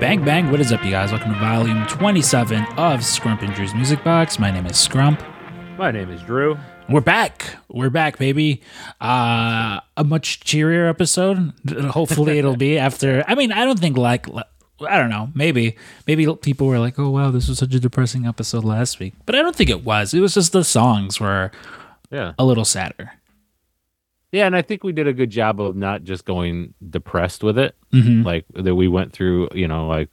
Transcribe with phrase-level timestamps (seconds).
[0.00, 1.12] Bang bang, what is up, you guys?
[1.12, 4.38] Welcome to volume 27 of Scrump and Drew's Music Box.
[4.38, 5.20] My name is Scrump.
[5.76, 6.56] My name is Drew.
[6.88, 7.56] We're back.
[7.68, 8.62] We're back, baby.
[9.00, 11.52] Uh, a much cheerier episode.
[11.90, 13.22] Hopefully, it'll be after.
[13.28, 14.26] I mean, I don't think like.
[14.86, 15.30] I don't know.
[15.34, 15.76] Maybe,
[16.06, 19.34] maybe people were like, "Oh wow, this was such a depressing episode last week," but
[19.34, 20.14] I don't think it was.
[20.14, 21.50] It was just the songs were
[22.10, 22.32] Yeah.
[22.38, 23.12] a little sadder.
[24.32, 27.56] Yeah, and I think we did a good job of not just going depressed with
[27.58, 27.76] it.
[27.92, 28.24] Mhm.
[28.24, 30.08] Like that we went through, you know, like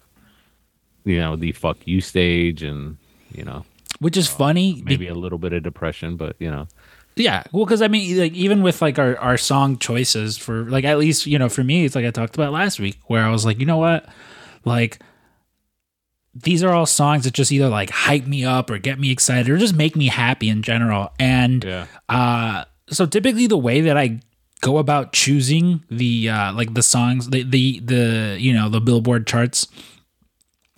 [1.03, 2.97] you know, the fuck you stage and,
[3.35, 3.65] you know,
[3.97, 4.75] Which is funny.
[4.75, 6.67] be- maybe a little bit of depression, but you know.
[7.15, 10.85] Yeah, well, because I mean, like even with like our our song choices for like
[10.85, 13.29] at least you know for me, it's like I talked about last week, where I
[13.31, 14.07] was like, you know what,
[14.65, 14.99] like
[16.33, 19.49] these are all songs that just either like hype me up or get me excited
[19.49, 21.11] or just make me happy in general.
[21.19, 21.87] And Yeah.
[22.07, 24.19] uh, so typically the way that I
[24.61, 29.27] go about choosing the uh, like the songs, the the the you know the Billboard
[29.27, 29.67] charts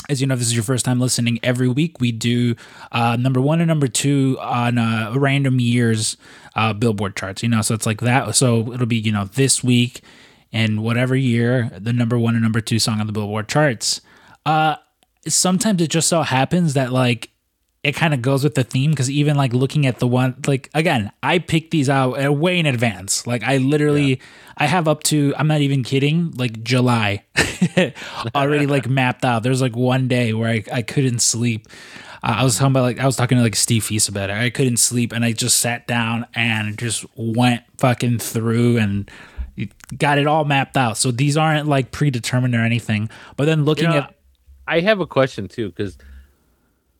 [0.10, 2.56] as you know, if this is your first time listening, every week we do
[2.92, 6.18] uh, number one and number two on uh, random years
[6.56, 7.42] uh, Billboard charts.
[7.42, 8.36] You know, so it's like that.
[8.36, 10.02] So it'll be you know this week
[10.54, 14.00] and whatever year the number one and number two song on the Billboard charts.
[14.46, 14.76] Uh,
[15.28, 17.32] sometimes it just so happens that like
[17.84, 20.70] it kind of goes with the theme because even like looking at the one like
[20.74, 23.28] again i picked these out uh, way in advance.
[23.28, 24.22] Like i literally
[24.58, 27.24] i have up to i'm not even kidding like july
[28.36, 29.44] already like mapped out.
[29.44, 31.68] There's like one day where i, I couldn't sleep.
[32.24, 34.38] Uh, i was talking about like i was talking to like steve Feast about it.
[34.38, 39.10] I couldn't sleep and i just sat down and just went fucking through and
[39.98, 43.86] got it all mapped out so these aren't like predetermined or anything but then looking
[43.86, 44.16] You know, at
[44.68, 45.98] I have a question too, because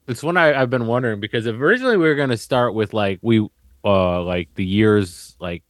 [0.08, 3.48] it's one I, I've been wondering because originally we were gonna start with like we
[3.86, 5.64] uh like the years like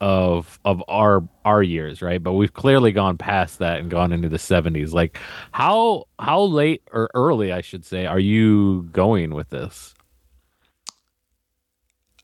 [0.00, 2.22] of of our our years, right?
[2.22, 4.92] But we've clearly gone past that and gone into the seventies.
[4.92, 5.18] Like
[5.52, 9.94] how how late or early I should say are you going with this?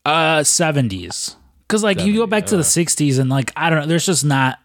[0.05, 1.37] Uh, 70s.
[1.72, 2.65] Because, like, you go 70s, back to the uh.
[2.65, 4.59] 60s and, like, I don't know, there's just not,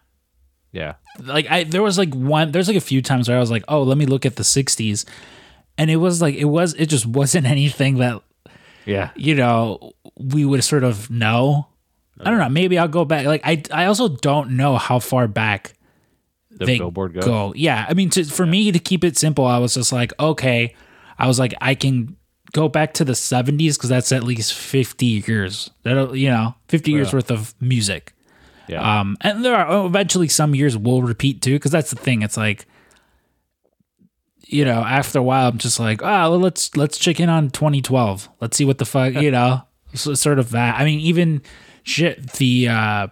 [0.72, 0.96] Yeah.
[1.18, 3.64] like, I, there was, like, one, there's, like, a few times where I was like,
[3.66, 5.06] oh, let me look at the 60s.
[5.78, 8.20] And it was, like, it was, it just wasn't anything that,
[8.84, 9.08] Yeah.
[9.16, 11.68] you know, we would sort of know.
[12.20, 12.48] I don't know.
[12.50, 13.24] Maybe I'll go back.
[13.24, 15.72] Like, I, I also don't know how far back
[16.50, 17.24] The they billboard goes.
[17.24, 17.52] go.
[17.56, 17.86] Yeah.
[17.88, 20.74] I mean, to, for me to keep it simple, I was just like, okay,
[21.18, 22.16] I was like, I can
[22.52, 25.70] go back to the 70s because that's at least 50 years.
[25.82, 27.16] That'll, you know, 50 years Yeah.
[27.16, 28.14] worth of music.
[28.68, 29.00] Yeah.
[29.00, 32.22] Um, and there are eventually some years will repeat too, because that's the thing.
[32.22, 32.66] It's like,
[34.46, 37.50] you know, after a while, I'm just like, oh, well, let's let's check in on
[37.50, 38.28] 2012.
[38.40, 39.62] Let's see what the fuck, you know,
[39.94, 40.78] so, sort of that.
[40.78, 41.42] I mean, even
[41.82, 43.06] shit, the uh,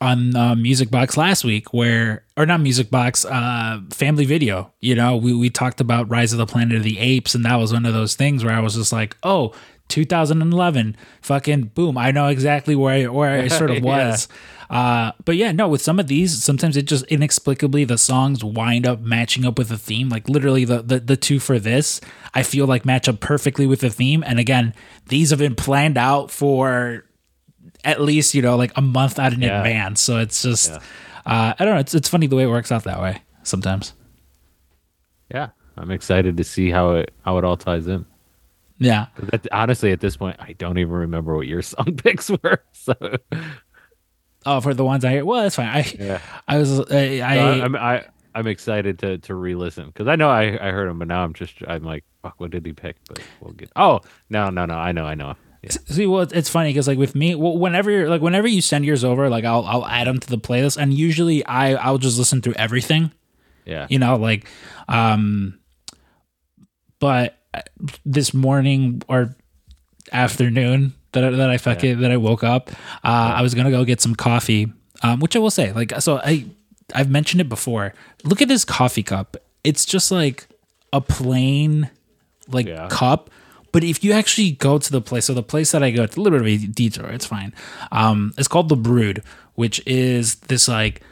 [0.00, 4.72] on uh, Music Box last week, where or not Music Box, uh, Family Video.
[4.80, 7.56] You know, we we talked about Rise of the Planet of the Apes, and that
[7.56, 9.52] was one of those things where I was just like, oh.
[9.90, 14.10] 2011 fucking boom i know exactly where i where i sort of Yeah.
[14.10, 14.28] was
[14.70, 18.86] uh but yeah no with some of these sometimes it just inexplicably the songs wind
[18.86, 22.00] up matching up with the theme like literally the, the the two for this
[22.34, 24.74] i feel like match up perfectly with the theme and again
[25.08, 27.04] these have been planned out for
[27.84, 29.58] at least you know like a month out in Yeah.
[29.58, 30.78] advance so it's just uh
[31.26, 33.94] i don't know it's, it's funny the way it works out that way sometimes
[35.32, 35.50] yeah.
[35.76, 38.04] I'm excited to see how it how it all ties in.
[38.78, 39.06] Yeah.
[39.30, 42.62] That, honestly, at this point, I don't even remember what your song picks were.
[42.72, 42.94] So
[44.46, 46.18] oh for the ones i hear well that's fine i yeah,
[46.48, 48.04] i was i, I I, I'm I,
[48.34, 51.34] I'm excited to to re-listen because I know I I heard him, but now I'm
[51.34, 52.96] just I'm like, fuck, what did he pick?
[53.08, 53.70] But we'll get.
[53.76, 54.00] Oh
[54.30, 55.36] no no no, I know I know.
[55.62, 55.70] Yeah.
[55.86, 59.04] See, well, it's funny because like with me, whenever you're like whenever you send yours
[59.04, 62.40] over, like I'll I'll add them to the playlist, and usually I I'll just listen
[62.40, 63.12] through everything,
[63.66, 63.86] Yeah.
[63.90, 64.48] you know, like,
[64.88, 65.58] um,
[66.98, 67.60] but uh,
[68.04, 69.36] this morning or
[70.12, 72.70] afternoon that I, that I fucking that I woke up,
[73.04, 76.18] uh, I was gonna go get some coffee, um, which I will say, like, so
[76.18, 76.46] I
[76.94, 77.94] I've mentioned it before.
[78.24, 79.36] Look at this coffee cup.
[79.64, 80.46] It's just like
[80.92, 81.90] a plain
[82.48, 82.88] like Yeah.
[82.90, 83.30] cup.
[83.72, 86.16] But if you actually go to the place, so the place that I go, it's
[86.16, 87.54] a little bit of a detour, it's fine.
[87.92, 89.22] Um, it's called the Brood,
[89.54, 91.02] which is this like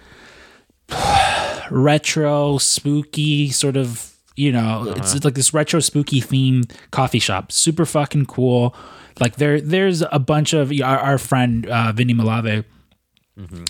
[1.70, 7.52] retro, spooky sort of, you know, it's, it's like this retro, spooky themed coffee shop.
[7.52, 8.75] Super fucking cool.
[9.20, 12.64] Like there, there's a bunch of our, our friend uh, Vinny Malave.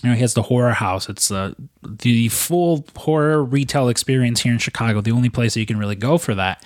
[0.02, 1.11] You know, he has the horror house.
[1.11, 1.52] It's uh,
[1.82, 5.02] the full horror retail experience here in Chicago.
[5.02, 6.64] The only place that you can really go for that.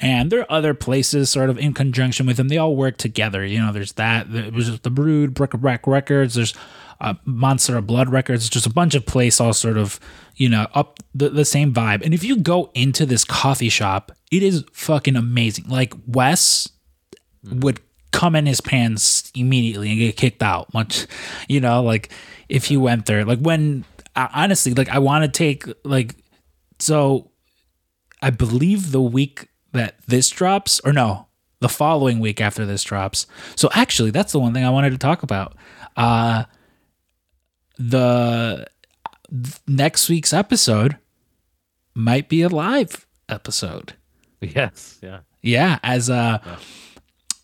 [0.00, 2.48] And there are other places sort of in conjunction with them.
[2.48, 3.44] They all work together.
[3.44, 4.28] You know, there's that.
[4.32, 6.34] It was just the Brood, Bric-a-Brac Records.
[6.34, 6.54] There's
[7.00, 8.48] uh, Monster of Blood Records.
[8.48, 9.98] Just a bunch of places all sort of
[10.36, 12.04] you know up the, the same vibe.
[12.04, 15.68] And if you go into this coffee shop, it is fucking amazing.
[15.68, 16.68] Like Wes
[17.44, 17.80] would
[18.12, 20.72] come in his pants immediately and get kicked out.
[20.72, 21.06] Much,
[21.48, 22.12] you know, like
[22.48, 23.84] if he went there, like when
[24.14, 26.16] honestly, like I want to take like
[26.78, 27.32] so.
[28.20, 29.48] I believe the week
[29.78, 31.26] that this drops, or no,
[31.60, 33.26] the following week after this drops.
[33.56, 35.56] So actually, that's the one thing I wanted to talk about.
[35.96, 36.44] Uh,
[37.78, 38.66] the
[39.66, 40.96] next week's episode
[41.94, 43.94] might be a live episode.
[44.40, 44.98] Yes.
[45.02, 45.20] Yeah.
[45.42, 46.38] Yeah, as uh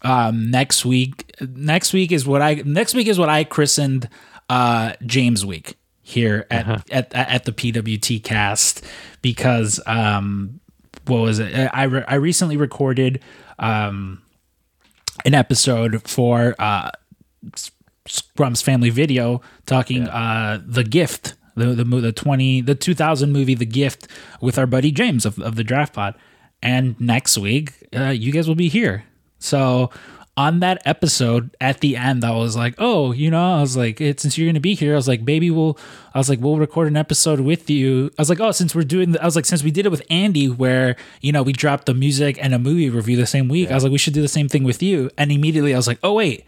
[0.02, 4.08] um next week next week is what I next week is what I christened
[4.48, 8.84] uh James week here at at at the PWT cast
[9.22, 10.60] because um
[11.06, 11.70] what was it?
[11.72, 13.20] I re- I recently recorded
[13.58, 14.22] um
[15.24, 16.90] an episode for uh
[18.06, 23.66] Scrump's family video talking uh the gift the the the 20 the 2000 movie The
[23.66, 24.08] Gift
[24.40, 26.14] with our buddy James of, of the Draft Pod.
[26.62, 29.04] And next week uh, you guys will be here.
[29.38, 29.90] So
[30.36, 34.00] on that episode at the end I was like oh you know I was like
[34.00, 35.78] it, since you're gonna be here I was like baby we'll
[36.12, 38.10] I was like we'll record an episode with you.
[38.18, 39.90] I was like oh since we're doing the, I was like since we did it
[39.90, 43.48] with Andy where you know we dropped the music and a movie review the same
[43.48, 45.10] week I was like we should do the same thing with you.
[45.16, 46.44] And immediately I was like oh wait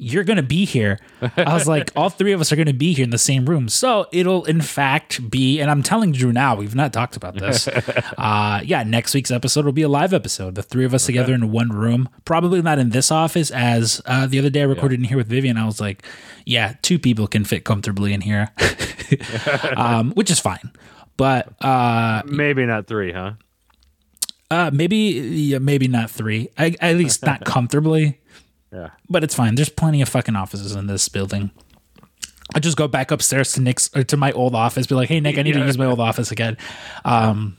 [0.00, 0.98] you're gonna be here.
[1.36, 3.68] I was like, all three of us are gonna be here in the same room.
[3.68, 7.66] So it'll in fact be, and I'm telling Drew now, we've not talked about this.
[8.18, 10.54] uh yeah, next week's episode will be a live episode.
[10.54, 12.08] The three of us together in one room.
[12.24, 15.26] Probably not in this office, as uh the other day I recorded in here with
[15.28, 15.56] Vivian.
[15.56, 16.04] I was like,
[16.46, 18.52] yeah, two people can fit comfortably in here.
[19.76, 20.70] um, which is fine.
[21.16, 23.32] But uh Maybe not three, huh?
[24.50, 26.50] uh maybe yeah, maybe not three.
[26.56, 28.20] I, at least not comfortably.
[28.72, 28.90] Yeah.
[29.08, 29.54] but it's fine.
[29.54, 31.50] There's plenty of fucking offices in this building.
[32.54, 35.20] I just go back upstairs to Nick's or to my old office, be like, "Hey
[35.20, 36.56] Nick, I need to use my old office again."
[37.04, 37.58] Um,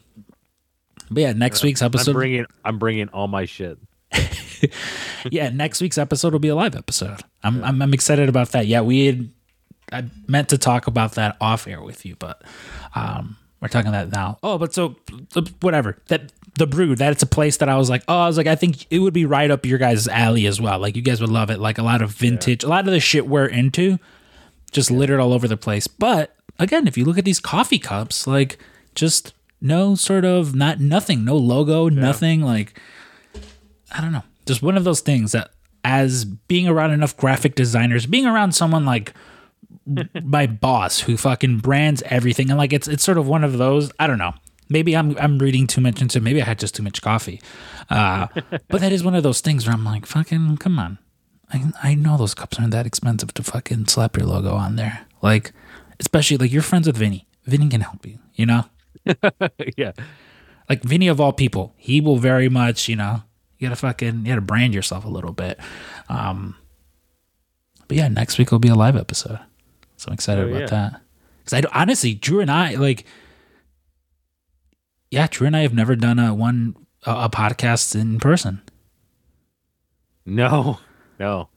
[1.12, 3.78] but yeah, next week's I'm episode, bringing I'm bringing all my shit.
[5.32, 7.22] yeah, next week's episode will be a live episode.
[7.44, 8.66] I'm I'm, I'm excited about that.
[8.68, 9.30] Yeah, we had
[9.92, 12.42] I meant to talk about that off air with you, but
[12.96, 14.40] um, we're talking that now.
[14.44, 14.96] Oh, but so
[15.62, 18.38] whatever that the brood that it's a place that I was like, oh, I was
[18.38, 20.80] like, I think it would be right up your guys' alley as well.
[20.80, 21.60] Like you guys would love it.
[21.60, 24.00] Like a lot of vintage, a lot of the shit we're into,
[24.72, 25.88] just littered all over the place.
[25.88, 28.58] But again, if you look at these coffee cups, like
[28.96, 32.42] just no sort of not nothing, no logo, nothing.
[32.42, 32.80] Like
[33.92, 35.52] I don't know, just one of those things that
[35.84, 39.14] as being around enough graphic designers, being around someone like
[40.24, 43.92] my boss who fucking brands everything and like it's it's sort of one of those
[44.00, 44.34] I don't know.
[44.70, 47.42] Maybe I'm I'm reading too much into maybe I had just too much coffee.
[47.90, 48.28] Uh,
[48.68, 51.00] but that is one of those things where I'm like, fucking come on.
[51.52, 55.08] I I know those cups aren't that expensive to fucking slap your logo on there.
[55.22, 55.52] Like
[56.00, 57.28] especially like you're friends with Vinny.
[57.46, 58.66] Vinny can help you, you know?
[59.78, 59.92] yeah.
[60.70, 63.24] like Vinny of all people, he will very much, you know,
[63.58, 65.60] you gotta fucking, you gotta brand yourself a little bit.
[66.10, 66.56] Um,
[67.88, 69.40] but yeah, next week will be a live episode,
[69.98, 70.68] so I'm excited Oh, about yeah.
[70.68, 71.02] that.
[71.44, 73.06] Because I honestly, Drew and I like,
[75.12, 76.76] yeah, Drew and I have never done a one
[77.06, 78.62] a, a podcast in person.
[80.26, 80.80] No.
[81.20, 81.50] No.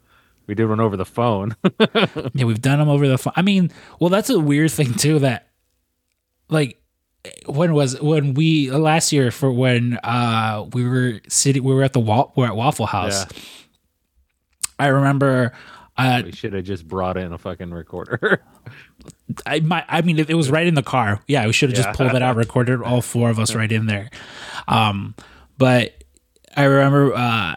[0.48, 1.54] We did one over the phone.
[2.34, 3.32] yeah, we've done them over the phone.
[3.36, 5.20] I mean, well, that's a weird thing too.
[5.20, 5.46] That
[6.48, 6.82] like
[7.46, 11.92] when was when we last year for when uh we were sitting we were at
[11.92, 13.24] the wa- we're at Waffle House.
[13.32, 13.40] Yeah.
[14.80, 15.52] I remember
[15.96, 18.42] uh we should have just brought in a fucking recorder.
[19.46, 21.20] I my I mean it, it was right in the car.
[21.26, 21.84] Yeah, we should have Yeah.
[21.84, 24.10] just pulled it out, recorded all four of us right in there.
[24.68, 25.14] Um
[25.58, 25.94] but
[26.56, 27.54] I remember uh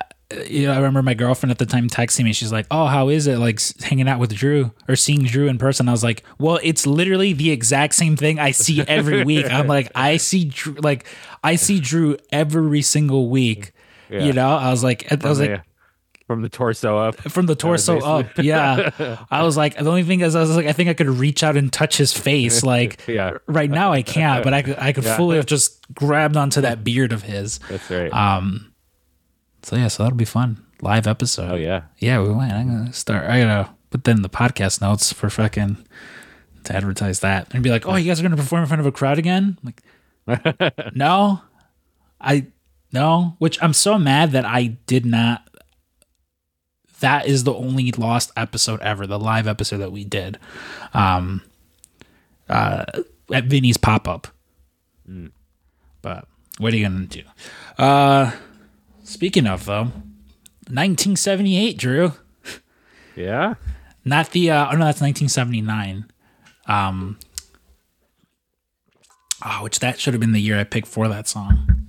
[0.49, 2.33] you know, I remember my girlfriend at the time texting me.
[2.33, 5.59] She's like, "Oh, how is it like hanging out with Drew or seeing Drew in
[5.59, 9.45] person?" I was like, "Well, it's literally the exact same thing I see every week."
[9.49, 11.05] I'm like, "I see Drew, like
[11.43, 13.71] I see Drew every single week."
[14.09, 14.23] Yeah.
[14.25, 15.61] You know, I was like, I was like, Yeah.
[16.27, 17.15] From the torso up.
[17.15, 18.37] from the torso up.
[18.37, 19.17] Yeah.
[19.31, 21.43] I was like, the only thing is, I was like, I think I could reach
[21.43, 22.63] out and touch his face.
[22.65, 23.37] Like, Yeah.
[23.47, 25.17] right now I can't, but I could, I could Yeah.
[25.17, 27.59] fully have just grabbed onto that beard of his.
[27.69, 28.11] That's right.
[28.11, 28.73] Um,
[29.61, 30.63] so yeah, so that'll be fun.
[30.81, 31.51] Live episode.
[31.51, 31.83] oh yeah.
[31.99, 32.51] Yeah, we went.
[32.53, 33.25] I'm gonna start.
[33.29, 35.77] I gotta put that in the podcast notes for fucking
[36.65, 38.85] to advertise that and be like, oh, you guys are gonna perform in front of
[38.85, 39.57] a crowd again?
[39.63, 39.73] I'm
[40.27, 41.41] like, no,
[42.19, 42.47] I
[42.91, 43.35] no.
[43.39, 45.44] Which I'm so mad that I did not.
[47.05, 50.39] That is the only lost episode ever, the live episode that we did,
[50.91, 51.43] um,
[52.49, 52.85] uh,
[53.31, 54.27] at Vinny's pop up.
[56.01, 57.21] But what are you gonna do?
[57.77, 58.31] Uh,
[59.03, 59.83] Speaking of though,
[60.65, 62.13] 1978, Drew.
[63.15, 63.53] Yeah.
[64.03, 66.05] Not the uh, oh no, that's 1979.
[66.67, 67.19] Um,
[69.45, 71.87] oh, which that should have been the year I picked for that song.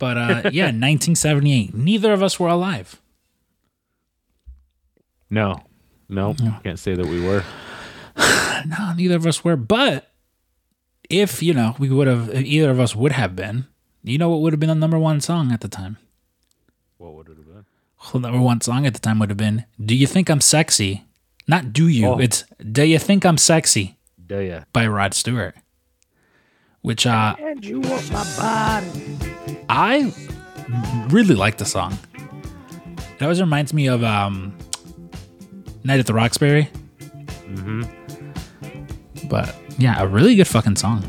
[0.00, 1.72] But uh, yeah, 1978.
[1.72, 3.00] Neither of us were alive.
[5.30, 5.62] No.
[6.08, 6.34] No.
[6.64, 7.44] Can't say that we were.
[8.66, 9.56] No, neither of us were.
[9.56, 10.10] But
[11.08, 12.34] if you know, we would have.
[12.34, 13.66] Either of us would have been.
[14.04, 15.96] You know what would have been the number one song at the time?
[16.98, 17.64] What would it have been?
[18.12, 21.04] The number one song at the time would have been "Do You Think I'm Sexy?"
[21.48, 22.18] Not "Do You." Oh.
[22.18, 23.96] It's "Do You Think I'm Sexy?"
[24.26, 24.64] Do ya?
[24.74, 25.54] by Rod Stewart.
[26.82, 29.18] Which uh, And you want my body.
[29.68, 30.12] I
[31.08, 31.98] really like the song.
[32.98, 34.56] It always reminds me of um,
[35.84, 36.68] Night at the Roxbury.
[37.48, 39.28] Mm-hmm.
[39.28, 41.04] But yeah, a really good fucking song.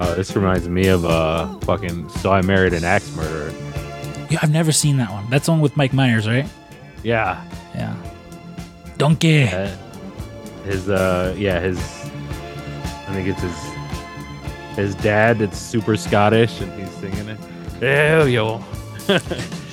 [0.00, 3.52] Uh, this reminds me of uh fucking so I married an axe murderer.
[4.30, 5.28] Yeah, I've never seen that one.
[5.30, 6.46] That's the one with Mike Myers, right?
[7.02, 7.42] Yeah.
[7.74, 7.96] Yeah.
[8.96, 9.44] Donkey.
[9.44, 9.74] Uh,
[10.64, 11.78] his uh yeah, his
[13.08, 17.38] I think it's his his dad that's super Scottish and he's singing it.
[17.80, 18.62] Hell yo.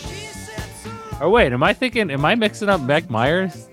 [1.22, 3.68] oh wait, am I thinking am I mixing up Mike Myers?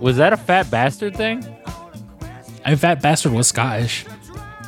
[0.00, 1.44] Was that a fat bastard thing?
[2.64, 4.04] I mean, Fat Bastard was Scottish.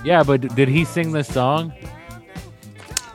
[0.04, 1.72] Yeah, but d- did he sing this song?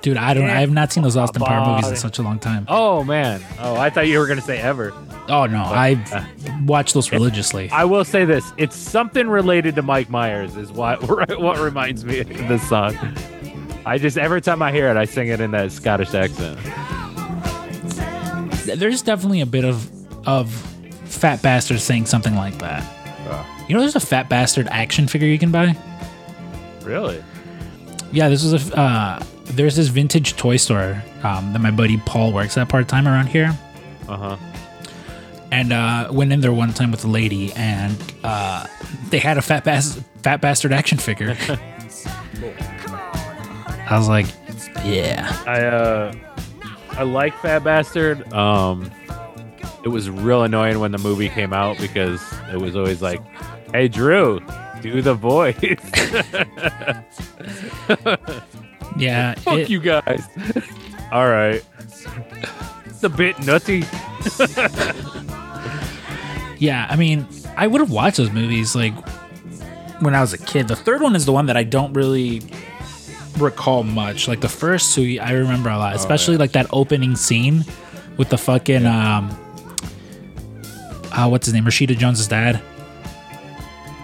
[0.01, 0.50] Dude, I don't.
[0.50, 2.65] I have not seen those Austin Power movies in such a long time.
[2.70, 3.41] Oh man.
[3.60, 4.94] Oh, I thought you were gonna say ever.
[5.27, 6.25] Oh no, I uh,
[6.65, 7.70] watch those religiously.
[7.72, 12.20] I will say this: it's something related to Mike Myers, is what what reminds me
[12.20, 12.96] of this song.
[13.86, 16.60] I just every time I hear it, I sing it in that Scottish accent.
[18.75, 19.89] There's definitely a bit of
[20.27, 20.51] of
[21.05, 22.83] Fat Bastard saying something like that.
[23.67, 25.75] You know, there's a Fat Bastard action figure you can buy.
[26.83, 27.23] Really?
[28.11, 28.77] Yeah, this was a.
[28.79, 33.07] Uh, there's this vintage toy store um, that my buddy Paul works at part time
[33.07, 33.55] around here,
[34.07, 34.38] Uh huh.
[35.51, 38.65] and uh, went in there one time with a lady, and uh,
[39.09, 41.38] they had a fat bas- fat bastard action figure.
[43.91, 44.27] I was like,
[44.83, 46.13] yeah, I uh,
[47.00, 48.32] I like Fat Bastard.
[48.34, 48.91] Um,
[49.84, 53.22] it was real annoying when the movie came out because it was always like,
[53.72, 54.41] "Hey Drew,
[54.82, 55.56] do the voice."
[58.98, 59.34] yeah.
[59.39, 60.27] Fuck it- you guys.
[61.12, 61.63] All right.
[62.86, 63.84] It's a bit nutty.
[66.62, 67.25] Yeah, I mean,
[67.56, 68.94] I would have watched those movies like
[70.01, 70.68] when I was a kid.
[70.68, 72.41] The third one is the one that I don't really
[73.41, 74.27] recall much.
[74.27, 77.63] Like the first two, I remember a lot, especially like that opening scene
[78.17, 79.29] with the fucking um,
[81.12, 81.65] uh, what's his name?
[81.65, 82.62] Rashida Jones's dad,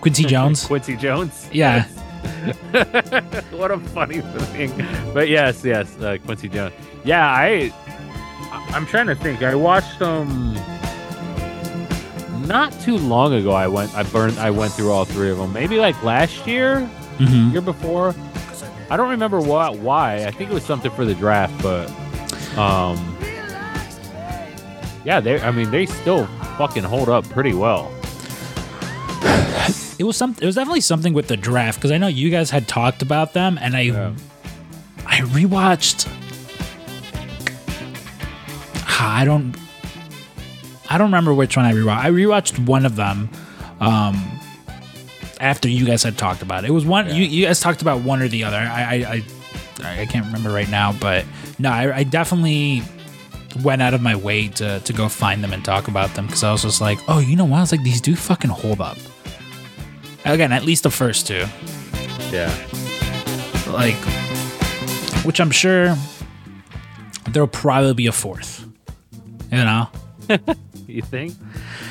[0.01, 0.65] Quincy Jones.
[0.65, 1.49] Quincy Jones.
[1.51, 1.83] Yeah,
[3.51, 4.71] what a funny thing.
[5.13, 6.73] But yes, yes, uh, Quincy Jones.
[7.03, 7.71] Yeah, I,
[8.73, 9.43] I'm trying to think.
[9.43, 10.55] I watched them
[12.47, 13.51] not too long ago.
[13.51, 15.53] I went, I burned, I went through all three of them.
[15.53, 17.51] Maybe like last year, Mhm.
[17.51, 18.13] year before.
[18.89, 20.25] I don't remember what, why.
[20.25, 21.89] I think it was something for the draft, but
[22.57, 22.97] um,
[25.03, 25.39] yeah, they.
[25.39, 26.25] I mean, they still
[26.57, 27.91] fucking hold up pretty well.
[29.99, 30.35] it was some.
[30.39, 33.33] It was definitely something with the draft because I know you guys had talked about
[33.33, 34.13] them, and I Yeah.
[35.05, 36.07] I rewatched.
[38.99, 39.55] I don't.
[40.89, 41.97] I don't remember which one I rewatched.
[41.97, 43.29] I rewatched one of them.
[43.79, 44.34] Um,
[45.39, 47.07] after you guys had talked about it, it was one.
[47.07, 48.57] You, you guys talked about one or the other.
[48.57, 49.23] I I,
[49.83, 51.25] I, I can't remember right now, but
[51.59, 52.81] no, I, I definitely
[53.63, 56.43] went out of my way to to go find them and talk about them because
[56.43, 57.57] I was just like, oh, you know what?
[57.57, 58.97] I was like, these do fucking hold up.
[60.25, 61.45] Again, at least the first two
[62.31, 62.49] Yeah.
[63.67, 63.93] like
[65.23, 65.95] which i'm sure
[67.29, 68.65] there'll probably be a fourth
[69.51, 69.87] you know
[70.87, 71.33] You think?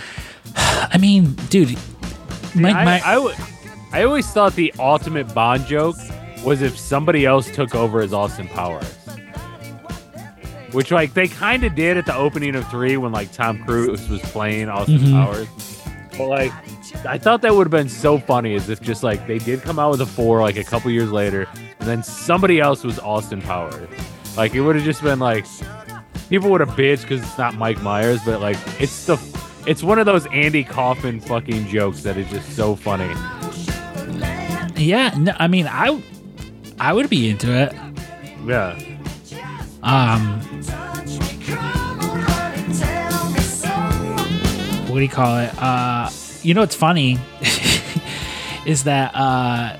[0.56, 1.76] i mean dude
[2.54, 3.36] Mike, I, Mike, I, w-
[3.92, 5.96] I always thought the ultimate Bond joke
[6.44, 8.86] was if somebody else took over as Austin Powers.
[10.72, 14.08] Which, like, they kind of did at the opening of three when, like, Tom Cruise
[14.08, 15.12] was playing Austin Mhm.
[15.12, 15.48] Powers.
[16.18, 16.52] But, like,
[17.06, 19.78] I thought that would have been so funny as if just, like, they did come
[19.78, 21.46] out with a four, like, a couple years later,
[21.78, 23.88] and then somebody else was Austin Powers.
[24.36, 25.44] Like, it would have just been, like,
[26.28, 29.16] people would have bitched because it's not Mike Myers, but, like, it's the.
[29.66, 33.08] It's one of those Andy Kaufman fucking jokes that is just so funny.
[34.76, 36.02] yeah no, i mean i
[36.80, 37.72] i would be into it
[38.44, 38.76] Yeah.
[39.82, 40.40] um
[44.88, 46.10] what do you call it uh
[46.42, 47.18] you know what's funny
[48.66, 49.76] is that uh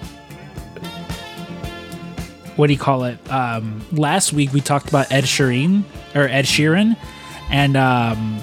[2.56, 3.18] what do you call it?
[3.32, 5.82] Um, last week we talked about Ed Sheeran
[6.14, 6.96] or Ed Sheeran,
[7.50, 8.38] and um,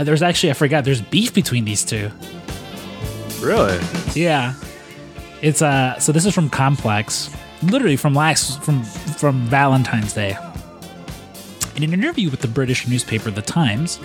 [0.00, 2.10] there's actually I forgot there's beef between these two.
[3.40, 3.78] Really?
[4.14, 4.54] Yeah,
[5.42, 5.98] it's uh.
[5.98, 7.30] So this is from Complex,
[7.62, 10.36] literally from last from from Valentine's Day.
[11.76, 14.00] In an interview with the British newspaper The Times,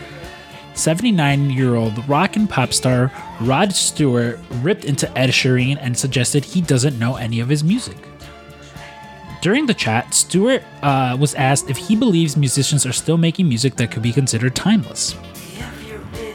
[0.73, 6.43] 79 year old rock and pop star Rod Stewart ripped into Ed Sheeran and suggested
[6.43, 7.97] he doesn't know any of his music.
[9.41, 13.75] During the chat, Stewart uh, was asked if he believes musicians are still making music
[13.77, 15.15] that could be considered timeless.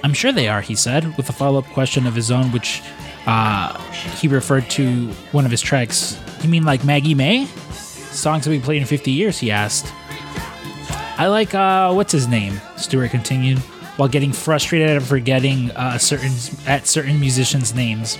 [0.02, 2.82] I'm sure they are, he said, with a follow up question of his own, which
[3.26, 3.78] uh,
[4.16, 6.20] he referred to one of his tracks.
[6.42, 7.46] You mean like Maggie May?
[7.46, 9.92] Songs have been played in 50 years, he asked.
[11.18, 12.60] I like, uh, what's his name?
[12.76, 13.58] Stewart continued,
[13.96, 16.32] while getting frustrated at forgetting uh, certain
[16.66, 18.18] at certain musicians' names.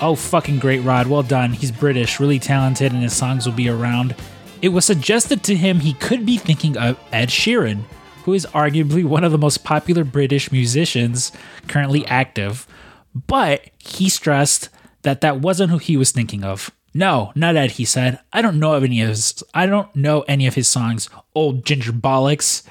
[0.00, 1.06] Oh, fucking great, Rod.
[1.06, 1.52] Well done.
[1.52, 4.16] He's British, really talented, and his songs will be around.
[4.60, 7.82] It was suggested to him he could be thinking of Ed Sheeran,
[8.24, 11.32] who is arguably one of the most popular British musicians
[11.68, 12.66] currently active,
[13.14, 14.68] but he stressed
[15.02, 16.70] that that wasn't who he was thinking of.
[16.92, 18.20] No, not Ed, he said.
[18.32, 21.64] I don't know of any of his I don't know any of his songs, old
[21.64, 22.62] ginger bollocks.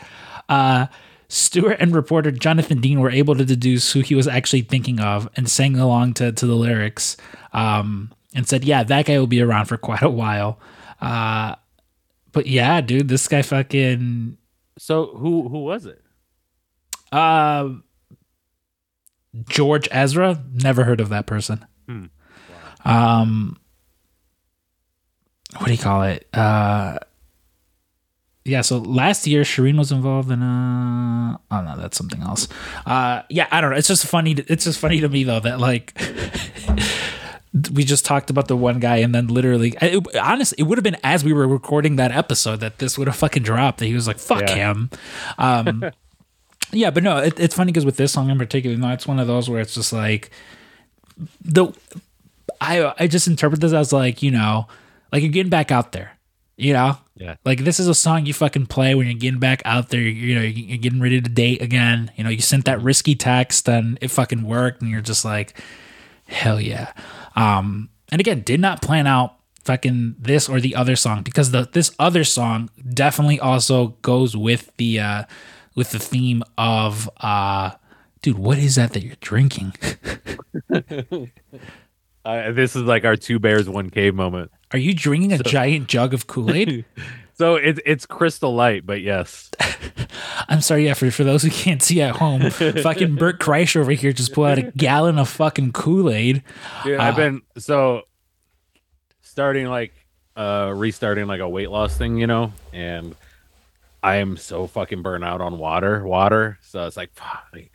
[0.47, 0.87] Uh
[1.33, 5.27] Stewart and reporter Jonathan Dean were able to deduce who he was actually thinking of
[5.35, 7.17] and sang along to, to the lyrics
[7.53, 10.59] um, and said, Yeah, that guy will be around for quite a while.
[11.01, 11.55] Uh,
[12.33, 14.37] but yeah, dude, this guy fucking.
[14.77, 16.01] So who who was it?
[17.11, 17.69] Uh,
[19.47, 20.43] George Ezra?
[20.53, 21.65] Never heard of that person.
[21.87, 22.05] Hmm.
[22.85, 23.59] Um,
[25.57, 26.27] what do you call it?
[26.33, 26.97] Uh,
[28.45, 32.49] yeah, so last year Sheeran was involved in uh oh no, that's something else.
[32.85, 33.77] Uh yeah, I don't know.
[33.77, 35.93] It's just funny to, it's just funny to me though that like
[37.73, 40.83] we just talked about the one guy and then literally it, honestly it would have
[40.83, 43.93] been as we were recording that episode that this would have fucking dropped that he
[43.93, 44.55] was like fuck Yeah.
[44.55, 44.89] him.
[45.37, 45.85] Um
[46.71, 49.19] yeah, but no, it, it's funny because with this song in particular, no, it's one
[49.19, 50.31] of those where it's just like
[51.41, 51.67] the
[52.59, 54.67] I I just interpret this as like, you know,
[55.11, 56.11] like you're getting back out there.
[56.55, 56.97] You know?
[57.15, 57.35] Yeah.
[57.45, 60.01] Like this is a song you fucking play when you're getting back out there.
[60.01, 62.11] You know, you're getting ready to date again.
[62.15, 65.59] You know, you sent that risky text and it fucking worked, and you're just like,
[66.27, 66.93] hell yeah.
[67.35, 71.69] Um, and again, did not plan out fucking this or the other song because the
[71.71, 75.23] this other song definitely also goes with the uh
[75.73, 77.71] with the theme of uh
[78.21, 79.73] dude, what is that that you're drinking?
[82.25, 84.49] Uh, this is like our two bears one cave moment.
[84.71, 86.85] Are you drinking a giant jug of Kool-Aid?
[87.35, 89.49] So it's it's crystal light, but yes.
[90.49, 93.91] I'm sorry, yeah, for, for those who can't see at home, fucking Bert Kreischer over
[93.91, 96.43] here just pulled out a gallon of fucking Kool-Aid.
[96.83, 98.03] Dude, I've Uh, been so
[99.21, 99.93] starting like
[100.35, 103.15] uh restarting like a weight loss thing, you know, and
[104.03, 106.59] I am so fucking burnt out on water, water.
[106.61, 107.45] So it's like, fuck.
[107.53, 107.71] Like,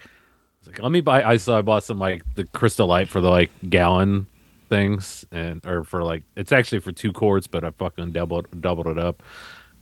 [0.60, 1.22] it's like let me buy.
[1.24, 4.26] I so I bought some like the Crystal Light for the like gallon
[4.68, 8.86] things, and or for like it's actually for two quarts, but I fucking doubled doubled
[8.86, 9.22] it up.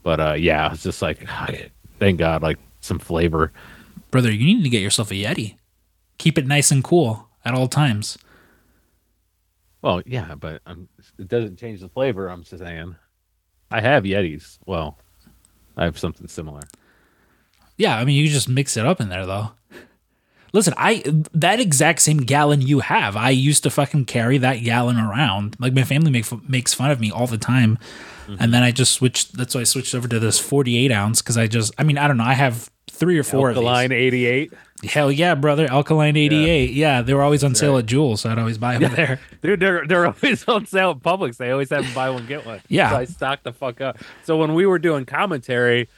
[0.03, 1.27] But uh yeah, it's just like
[1.99, 3.53] thank God, like some flavor.
[4.11, 5.57] Brother, you need to get yourself a Yeti.
[6.19, 8.17] Keep it nice and cool at all times.
[9.83, 12.29] Well, yeah, but um, it doesn't change the flavor.
[12.29, 12.97] I'm just saying.
[13.71, 14.59] I have Yetis.
[14.67, 14.99] Well,
[15.77, 16.63] I have something similar.
[17.77, 19.51] Yeah, I mean, you just mix it up in there, though.
[20.57, 21.03] Listen, I
[21.35, 25.55] that exact same gallon you have, I used to fucking carry that gallon around.
[25.59, 27.79] Like my family make, makes fun of me all the time,
[28.27, 28.37] mm-hmm.
[28.41, 29.37] and then I just switched.
[29.37, 32.09] That's why I switched over to this forty-eight ounce because I just, I mean, I
[32.09, 34.55] don't know, I have three or four Alkaline 88.
[34.85, 36.71] Hell yeah, brother, Alkaline eighty-eight.
[36.71, 39.21] Yeah, they were always on sale at Jewel, so I'd always buy them there.
[39.43, 41.37] Dude, they're they're always on sale at Publix.
[41.37, 42.63] They always have them buy one get one.
[42.69, 42.89] Yeah.
[42.89, 43.99] so I stocked the fuck up.
[44.25, 45.91] So when we were doing commentary,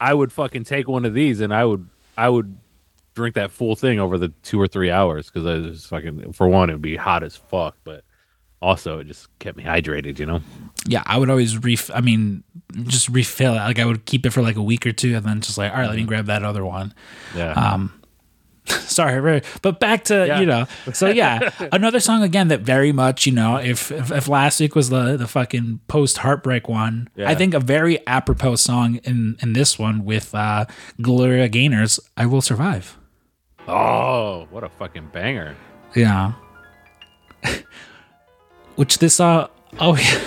[0.00, 2.56] I would fucking take one of these and I would I would
[3.14, 6.48] drink that full thing over the two or three hours because I was fucking for
[6.48, 8.04] one it'd be hot as fuck, but
[8.60, 10.18] also it just kept me hydrated.
[10.18, 10.40] You know.
[10.86, 11.90] Yeah, I would always ref.
[11.94, 12.42] I mean,
[12.84, 13.58] just refill it.
[13.58, 15.72] Like I would keep it for like a week or two, and then just like,
[15.72, 16.94] all right, let me grab that other one.
[17.36, 17.52] Yeah.
[17.52, 17.98] Um,
[18.66, 20.38] sorry, but back to Yeah.
[20.38, 20.66] you know.
[20.92, 23.56] So yeah, another song again that very much you know.
[23.56, 27.28] If if, if last week was the the fucking post heartbreak one, Yeah.
[27.28, 30.66] I think a very apropos song in in this one with uh
[31.00, 32.96] Gloria Gaynor's "I Will Survive."
[33.68, 35.54] Oh, what a fucking banger.
[35.94, 36.32] Yeah.
[38.76, 39.48] Which this uh
[39.78, 40.20] oh yeah.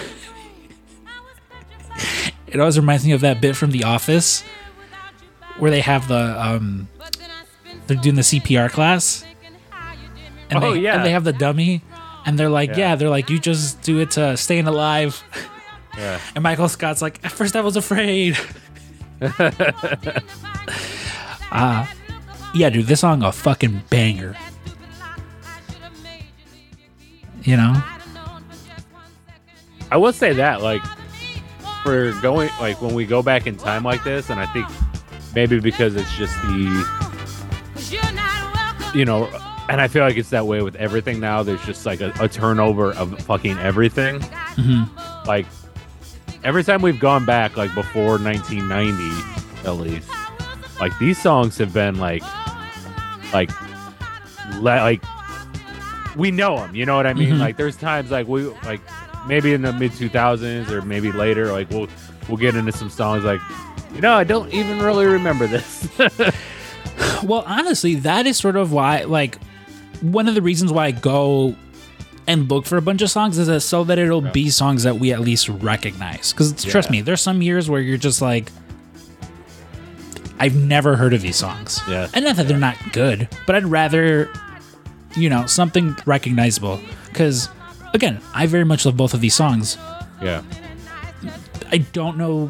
[2.47, 4.43] it always reminds me of that bit from The Office
[5.57, 6.87] where they have the um
[7.87, 9.25] they're doing the CPR class
[10.49, 10.95] and Oh, they, yeah.
[10.95, 11.81] and they have the dummy
[12.25, 12.77] and they're like yeah.
[12.77, 12.95] Yeah.
[12.95, 15.23] they're like you just do it to staying alive
[15.97, 16.19] Yeah.
[16.35, 18.37] And Michael Scott's like, at first I was afraid.
[21.51, 21.85] uh,
[22.55, 24.35] yeah, dude, this song a fucking banger.
[27.43, 27.83] You know?
[29.91, 30.81] I will say that, like,
[31.83, 34.67] for going, like, when we go back in time like this, and I think
[35.35, 36.85] maybe because it's just the,
[38.95, 39.29] you know,
[39.69, 41.43] and I feel like it's that way with everything now.
[41.43, 44.19] There's just like a, a turnover of fucking everything.
[44.19, 45.27] Mm-hmm.
[45.27, 45.45] Like,
[46.43, 50.09] every time we've gone back, like, before 1990, at least,
[50.79, 52.23] like, these songs have been like,
[53.35, 53.51] like,
[54.59, 55.03] le- like,
[56.15, 57.33] we know them, you know what I mean?
[57.35, 57.39] Mhm.
[57.39, 58.81] Like, there's times like we, like,
[59.27, 61.87] maybe in the mid 2000s or maybe later, like, we'll,
[62.27, 63.41] we'll get into some songs like,
[63.93, 65.87] you know, I don't even really remember this.
[67.23, 69.37] Well, honestly, that is sort of why, like,
[70.01, 71.55] one of the reasons why I go
[72.27, 74.97] and look for a bunch of songs is that so that it'll be songs that
[74.99, 76.31] we at least recognize.
[76.31, 76.91] Because trust Yeah.
[76.93, 78.51] me, there's some years where you're just like,
[80.39, 81.79] I've never heard of these songs.
[81.87, 82.07] Yeah.
[82.13, 84.29] And not that they're not good, but I'd rather,
[85.15, 86.79] you know, something recognizable.
[87.07, 87.47] Because,
[87.93, 89.77] again, I very much love both of these songs.
[90.21, 90.41] yeah.
[91.71, 92.47] I don't know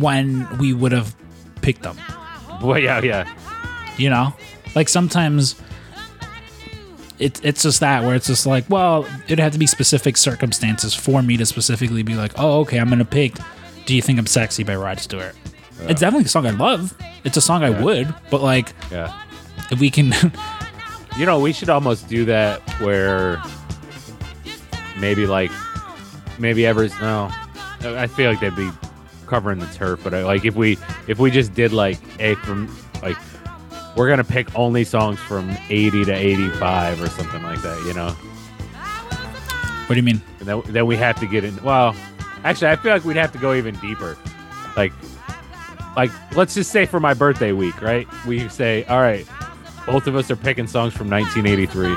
[0.00, 1.14] when we would have
[1.60, 1.96] picked them.
[2.62, 3.28] Well, yeah, yeah.
[3.96, 4.34] you know
[4.74, 5.60] like sometimes
[7.18, 10.94] it, it's just that where it's just like well it'd have to be specific circumstances
[10.94, 13.36] for me to specifically be like oh okay i'm gonna pick
[13.86, 15.34] do you think i'm sexy by rod stewart
[15.82, 17.82] it's definitely a song i love it's a song i Yeah.
[17.82, 19.12] would but like Yeah.
[19.70, 20.12] if we can
[21.18, 23.42] You know, we should almost do that where
[25.00, 25.50] maybe like
[26.38, 27.28] maybe ever no.
[27.82, 28.70] I feel like they'd be
[29.26, 32.72] covering the turf, but I, like if we if we just did like a from
[33.02, 33.16] like
[33.96, 38.10] we're gonna pick only songs from 80 to 85 or something like that, you know.
[39.86, 41.60] what do you mean And then then we have to get in.
[41.64, 41.96] Well,
[42.44, 44.16] actually, I feel like we'd have to go even deeper.
[44.76, 44.92] Like,
[45.98, 48.06] like let's just say for my birthday week, right?
[48.24, 49.26] We say, all right,
[49.84, 51.88] both of us are picking songs from 1983.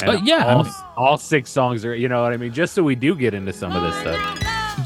[0.00, 2.52] And Uh, yeah, all, all six songs are, you know what I mean?
[2.52, 4.20] Just so we do get into some of this stuff.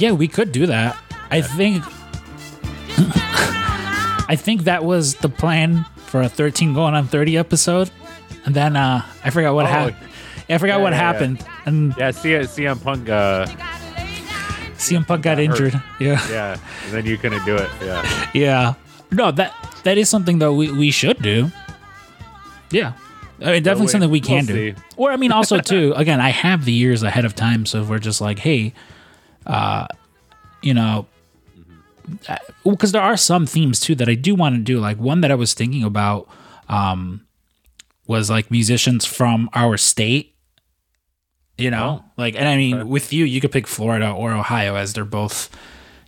[0.01, 0.97] yeah we could do that
[1.31, 1.85] i think
[4.29, 7.91] i think that was the plan for a 13 going on 30 episode
[8.47, 9.97] and then uh i forgot what Oh, happened
[10.49, 11.13] i forgot yeah, what yeah, yeah.
[11.13, 13.47] happened and Yeah, CM, CM Punk, uh,
[14.83, 15.45] cm punk got Got hurt.
[15.45, 17.71] injured yeah yeah, and then you couldn't do it.
[17.81, 18.75] Yeah, Yeah.
[19.11, 19.53] No, that
[19.85, 21.51] that is something though we, we should do.
[22.71, 22.95] Yeah.
[23.41, 24.73] I mean, definitely something we we'll can do.
[24.73, 24.81] see.
[24.97, 25.93] Or I mean, also too.
[25.97, 28.73] Again, I have the years ahead of time, so if we're just like, hey,
[29.47, 29.87] uh,
[30.63, 31.07] you know,
[32.65, 34.81] because there are some themes too that I do want to do.
[34.81, 36.29] Like one that I was thinking about
[36.69, 37.27] um,
[38.07, 40.32] was like musicians from our state.
[41.63, 42.85] You know, like, and I mean, Okay.
[42.85, 45.49] with you, you could pick Florida or Ohio as they're both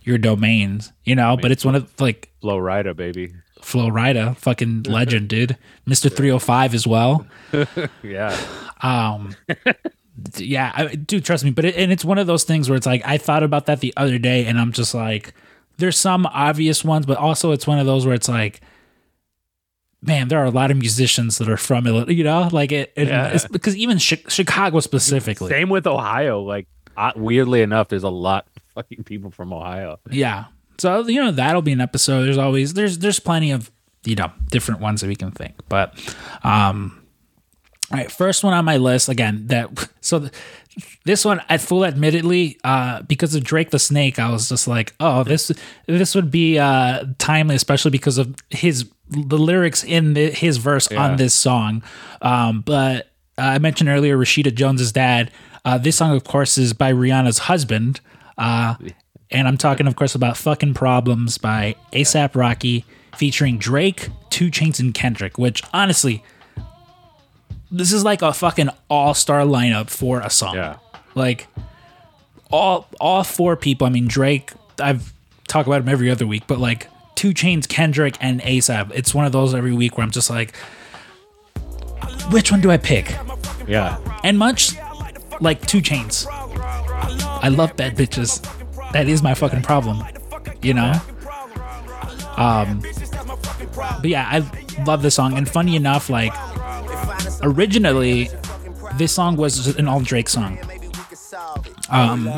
[0.03, 0.91] your domains.
[1.03, 3.33] You know, but it's one of like Flo Rida, baby.
[3.61, 5.57] Flo Rida, fucking legend, dude.
[5.87, 6.11] Mr.
[6.15, 7.25] 305 as well.
[8.03, 8.37] Yeah,
[8.81, 9.35] Um,
[10.37, 11.51] yeah, I, dude, trust me.
[11.51, 13.79] But it, and it's one of those things where it's like I thought about that
[13.79, 15.33] the other day, and I'm just like,
[15.77, 18.61] there's some obvious ones, but also it's one of those where it's like,
[20.05, 22.93] man, there are a lot of musicians that are from Illinois, you know, like it.
[22.95, 23.27] it Yeah.
[23.29, 26.41] it's because even Chi- Chicago specifically, same with Ohio.
[26.41, 26.67] Like,
[27.15, 29.99] weirdly enough, there's a lot of fucking people from Ohio.
[30.09, 30.45] yeah.
[30.77, 32.23] So you know that'll be an episode.
[32.23, 33.71] There's always there's there's plenty of
[34.03, 35.93] you know different ones that we can think, but
[36.43, 37.01] um.
[37.91, 39.45] All right, first one on my list again.
[39.47, 39.69] That
[40.01, 40.27] so
[41.05, 44.93] this one, at full admittedly, uh, because of Drake the Snake, I was just like,
[44.99, 45.51] oh, this
[45.87, 50.87] this would be uh, timely, especially because of his the lyrics in the, his verse
[50.91, 51.03] Yeah.
[51.03, 51.83] on this song.
[52.21, 53.07] Um, but
[53.37, 55.31] uh, I mentioned earlier Rashida Jones's dad.
[55.63, 57.99] Uh, this song, of course, is by Rihanna's husband,
[58.37, 58.75] uh,
[59.31, 62.85] and I'm talking, of course, about "Fucking Problems" by ASAP Rocky,
[63.15, 65.37] featuring Drake, Two Chainz, and Kendrick.
[65.37, 66.23] Which honestly
[67.71, 70.55] this is like a fucking all-star lineup for a song.
[70.55, 70.77] Yeah.
[71.13, 71.47] Like
[72.51, 73.87] all all four people.
[73.87, 75.13] I mean Drake, I've
[75.47, 78.91] talked about him every other week, but like Two Chainz, Kendrick, and ASAP.
[78.93, 80.55] It's one of those every week where I'm just like,
[82.29, 83.15] which one do I pick?
[83.67, 83.97] Yeah.
[84.23, 84.75] And much
[85.39, 88.41] like Two Chainz, I love bad bitches.
[88.91, 90.03] That is my fucking problem.
[90.61, 90.93] You know?
[92.37, 92.81] Um
[93.75, 95.37] But yeah, I love this song.
[95.37, 96.33] And funny enough, like
[97.41, 98.29] originally
[98.95, 100.57] this song was an all Drake song.
[101.89, 102.29] Um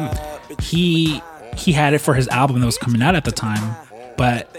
[0.61, 1.21] he
[1.55, 3.75] he had it for his album that was coming out at the time,
[4.17, 4.55] but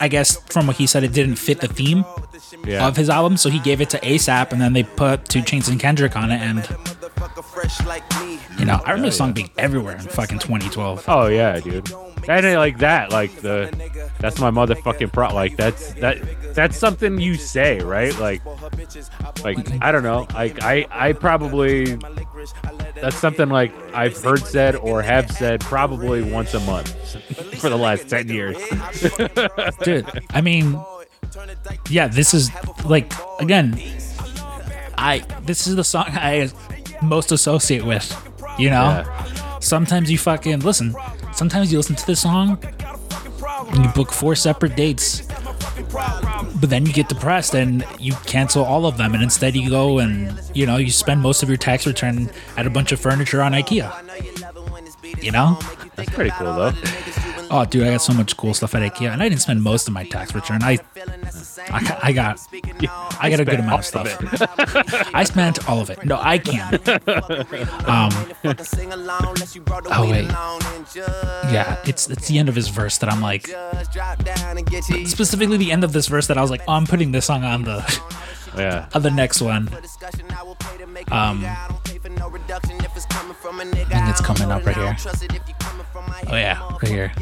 [0.00, 2.04] I guess from what he said it didn't fit the theme
[2.66, 2.86] Yeah.
[2.86, 5.68] of his album, so he gave it to ASAP, and then they put Two Chainz
[5.70, 6.58] and Kendrick on it, and
[8.58, 11.04] You know, I remember the song being everywhere in fucking 2012.
[11.08, 11.86] Oh yeah, dude.
[12.26, 13.10] That ain't like that.
[13.10, 13.70] Like the
[14.20, 15.34] that's my motherfucking pro.
[15.34, 16.18] Like that's that
[16.54, 18.16] that's something you say, right?
[18.18, 18.42] Like
[19.44, 20.26] like I don't know.
[20.34, 21.96] Like I I probably
[23.00, 26.90] that's something like I've heard said or have said probably once a month
[27.60, 28.56] for the last ten years.
[29.82, 30.80] Dude, I mean,
[31.90, 32.50] yeah, this is
[32.84, 33.80] like again,
[34.96, 36.50] I this is the song I
[37.02, 38.06] most associate with.
[38.58, 39.04] You know,
[39.60, 40.94] sometimes you fucking listen.
[41.32, 42.58] Sometimes you listen to this song,
[43.70, 45.22] and you book four separate dates,
[46.60, 49.98] but then you get depressed and you cancel all of them, and instead you go
[49.98, 53.42] and you know you spend most of your tax return at a bunch of furniture
[53.42, 53.90] on IKEA.
[55.22, 55.58] You know,
[55.96, 56.72] That's pretty cool though.
[57.54, 59.86] Oh, dude, I got so much cool stuff at IKEA, and I didn't spend most
[59.86, 60.62] of my tax return.
[60.62, 60.78] I,
[61.70, 62.40] I, got- I got,
[63.20, 65.10] I got a good amount of stuff.
[65.14, 66.04] I spent all of it.
[66.04, 66.74] No, I can.
[67.86, 68.10] Um,
[69.92, 70.26] oh wait.
[71.52, 73.46] yeah, it's it's the end of his verse that I'm like,
[75.06, 77.44] specifically the end of this verse that I was like, oh, I'm putting this song
[77.44, 77.78] on the
[78.56, 78.88] Yeah.
[78.94, 79.68] on the next one.
[81.10, 81.44] Um,
[84.04, 84.96] think it's coming up right here.
[86.28, 87.12] Oh yeah, right here.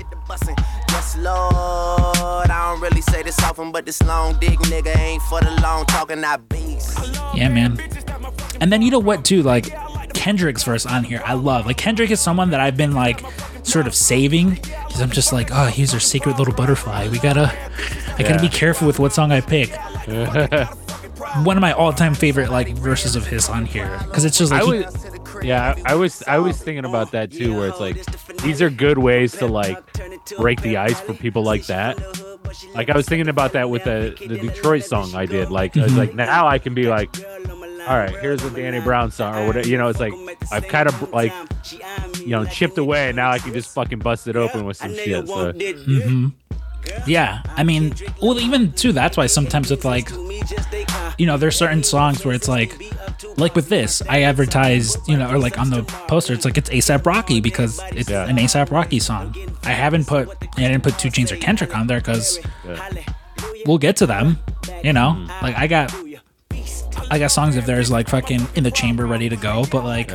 [0.88, 2.50] Yes, Lord.
[2.50, 5.84] I don't really say this often, but this long dick nigga ain't for the long
[5.86, 6.24] talking.
[6.24, 6.98] I beast.
[7.34, 7.78] Yeah, man.
[8.60, 9.70] And then you know what too, like
[10.14, 11.66] Kendrick's verse on here, I love.
[11.66, 13.20] Like Kendrick is someone that I've been like
[13.62, 17.08] sort of saving because I'm just like, oh, he's our secret little butterfly.
[17.08, 17.52] We gotta,
[18.18, 19.70] I gotta be careful with what song I pick.
[21.44, 24.62] One of my all-time favorite like verses of his on here because it's just like
[24.62, 25.10] I he- was
[25.42, 28.04] yeah, I I was I was thinking about that too, where it's like
[28.42, 29.78] these are good ways to like
[30.36, 31.98] break the ice for people like that.
[32.74, 35.50] Like I was thinking about that with the the Detroit song I did.
[35.50, 36.18] Like I was like mm-hmm.
[36.18, 37.10] now I can be like,
[37.86, 39.68] all right, here's a Danny Brown song or whatever.
[39.68, 40.12] You know, it's like
[40.50, 41.32] I've kind of like
[42.18, 44.94] you know chipped away, and now I can just fucking bust it open with some
[44.94, 45.26] shit.
[45.28, 46.28] So mm-hmm.
[47.06, 47.42] Yeah.
[47.56, 48.92] I mean, well, even too.
[48.92, 50.10] That's why sometimes with like,
[51.18, 52.74] you know, there's certain songs where it's like,
[53.36, 56.70] like with this, I advertised, you know, or like on the poster, it's like it's
[56.70, 58.26] ASAP Rocky because it's Yeah.
[58.26, 59.34] an ASAP Rocky song.
[59.64, 62.38] I haven't put, I didn't put Two Chainz or Kendrick on there because
[63.66, 64.38] we'll get to them.
[64.82, 65.42] You know, mm.
[65.42, 65.94] like I got,
[67.10, 70.10] I got songs if there's like fucking in the chamber ready to go, but like.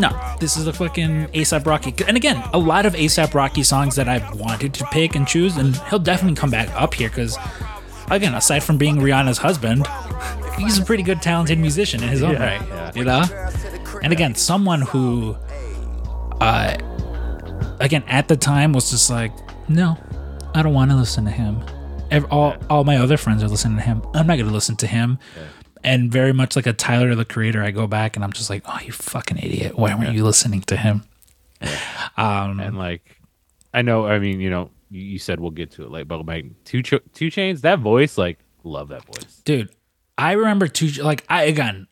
[0.00, 1.94] No, this is a fucking ASAP Rocky.
[2.08, 5.56] And again, a lot of ASAP Rocky songs that I've wanted to pick and choose,
[5.56, 7.36] and he'll definitely come back up here because,
[8.10, 9.86] again, aside from being Rihanna's husband,
[10.58, 12.68] he's a pretty good, talented musician in his own Yeah, right.
[12.68, 12.92] yeah.
[12.94, 13.24] You know?
[14.02, 15.36] And again, someone who,
[16.40, 16.76] uh,
[17.80, 19.32] again, at the time was just like,
[19.68, 19.98] no,
[20.54, 21.62] I don't want to listen to him.
[22.30, 24.02] All, all my other friends are listening to him.
[24.14, 25.18] I'm not going to listen to him.
[25.82, 28.62] And very much like a Tyler the Creator, I go back and I'm just like,
[28.66, 29.78] oh, you fucking idiot.
[29.78, 31.04] Why weren't you listening to him?
[32.16, 33.20] Um, and like
[33.72, 36.24] I know, I mean, you know, you, you said we'll get to it late, but
[36.26, 39.40] like two Ch- two Chainz, that voice, like love that voice.
[39.44, 39.70] dude,
[40.18, 41.86] I remember two, like, I, again,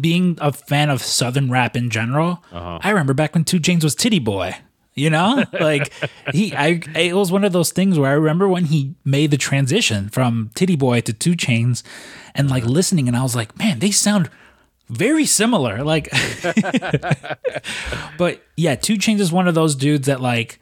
[0.00, 3.94] being a fan of Southern rap in general, I remember back when Two Chainz was
[3.94, 4.56] Titty Boy.
[4.94, 5.90] You know, like
[6.34, 9.38] he, I, it was one of those things where I remember when he made the
[9.38, 11.82] transition from Titty Boy to Two Chainz,
[12.34, 14.28] and like listening, and I was like, man, they sound
[14.90, 15.82] very similar.
[15.82, 16.10] Like,
[18.18, 20.60] but yeah, Two Chainz is one of those dudes that like,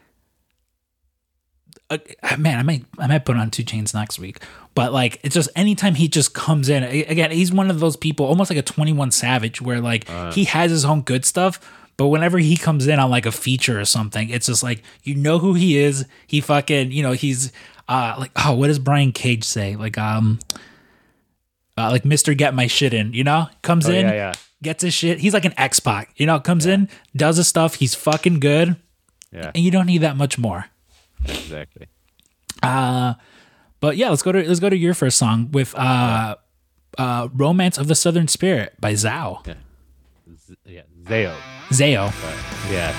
[1.90, 1.98] uh,
[2.38, 4.38] man, I might, I might put on Two Chainz next week.
[4.76, 8.26] But like, it's just anytime he just comes in, again, he's one of those people,
[8.26, 11.58] almost like a Twenty One Savage, where like he has his own good stuff.
[12.00, 15.14] But whenever he comes in on like a feature or something, it's just like you
[15.14, 16.06] know who he is.
[16.26, 17.52] He fucking, you know, he's
[17.90, 19.76] uh like oh, what does Brian Cage say?
[19.76, 20.38] Like um,
[21.76, 24.32] uh, like Mister Get My Shit In, you know, comes Oh, in, yeah, yeah.
[24.62, 25.18] gets his shit.
[25.18, 27.74] He's like an X Pac, you know, comes in, does his stuff.
[27.74, 28.76] He's fucking good,
[29.30, 30.64] Yeah, and you don't need that much more.
[31.28, 31.88] exactly.
[32.62, 33.12] Uh,
[33.80, 36.36] but yeah, let's go to let's go to your first song with uh,
[36.96, 39.44] uh, "Romance of the Southern Spirit" by Zao.
[39.46, 41.34] Z- yeah, Zayo.
[41.70, 42.12] Zayo.
[42.70, 42.94] Yeah.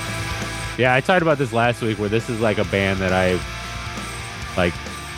[0.77, 3.39] Yeah, I talked about this last week where this is like a band that I
[4.57, 4.73] like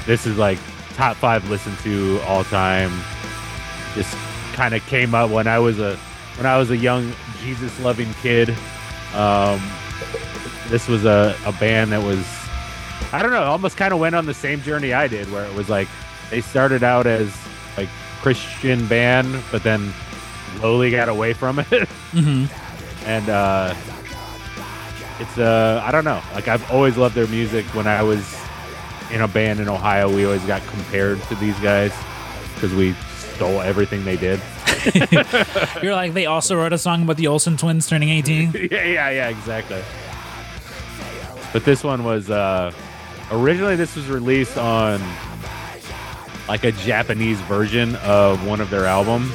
[0.05, 0.59] this is like
[0.93, 2.91] top 5 listen to all time.
[3.95, 4.15] Just
[4.53, 5.95] kind of came up when I was a
[6.37, 8.49] when I was a young Jesus loving kid.
[9.15, 9.61] Um
[10.67, 12.25] this was a, a band that was
[13.11, 15.53] I don't know, almost kind of went on the same journey I did where it
[15.53, 15.87] was like
[16.29, 17.35] they started out as
[17.77, 17.89] like
[18.21, 19.93] Christian band but then
[20.57, 21.87] slowly got away from it.
[22.11, 22.45] hmm
[23.05, 23.73] and uh
[25.19, 28.35] it's uh i don't know like i've always loved their music when i was
[29.11, 31.93] in a band in ohio we always got compared to these guys
[32.55, 32.93] because we
[33.35, 34.39] stole everything they did
[35.83, 38.51] You're like they also wrote a song about the Olsen twins turning 18.
[38.71, 39.81] yeah, yeah, yeah, exactly.
[41.53, 42.71] But this one was uh
[43.31, 44.99] originally this was released on
[46.49, 49.31] like a Japanese version of one of their albums,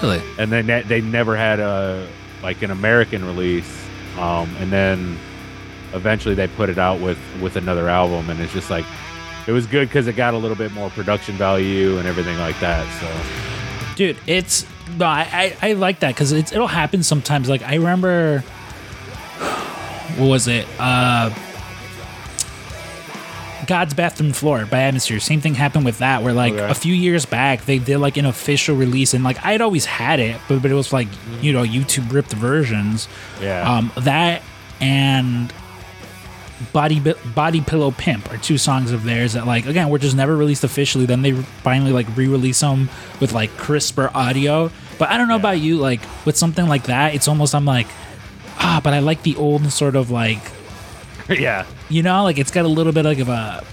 [0.00, 0.22] Really?
[0.38, 2.08] and then they, they never had a
[2.42, 3.84] like an American release.
[4.18, 5.18] Um, and then
[5.92, 8.86] eventually they put it out with with another album, and it's just like
[9.46, 12.58] it was good because it got a little bit more production value and everything like
[12.60, 12.86] that.
[13.00, 17.48] So Dude, it's no, I I, I like that because it'll happen sometimes.
[17.48, 18.40] Like I remember,
[20.16, 20.66] what was it?
[20.78, 21.30] Uh,
[23.66, 25.20] God's Bathroom Floor by Atmosphere.
[25.20, 26.70] Same thing happened with that, where like Okay.
[26.70, 30.20] a few years back they did like an official release, and like I'd always had
[30.20, 31.08] it, but but it was like
[31.40, 33.08] you know YouTube ripped versions.
[33.40, 34.42] yeah, Um, that
[34.80, 35.52] and
[36.72, 37.02] Body
[37.34, 40.64] Body Pillow Pimp are two songs of theirs that like again were just never released
[40.64, 41.04] officially.
[41.04, 42.88] Then they finally like re-release them
[43.20, 44.70] with like crisper audio.
[44.98, 47.86] But I don't know about you, like with something like that, it's almost I'm like
[48.58, 50.40] ah, but I like the old sort of like
[51.40, 53.64] yeah, you know like it's got a little bit like of a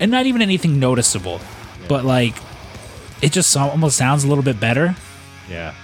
[0.00, 1.40] and not even anything noticeable,
[1.88, 2.34] but like
[3.22, 4.94] it just so- almost sounds a little bit better.
[5.48, 5.74] Yeah.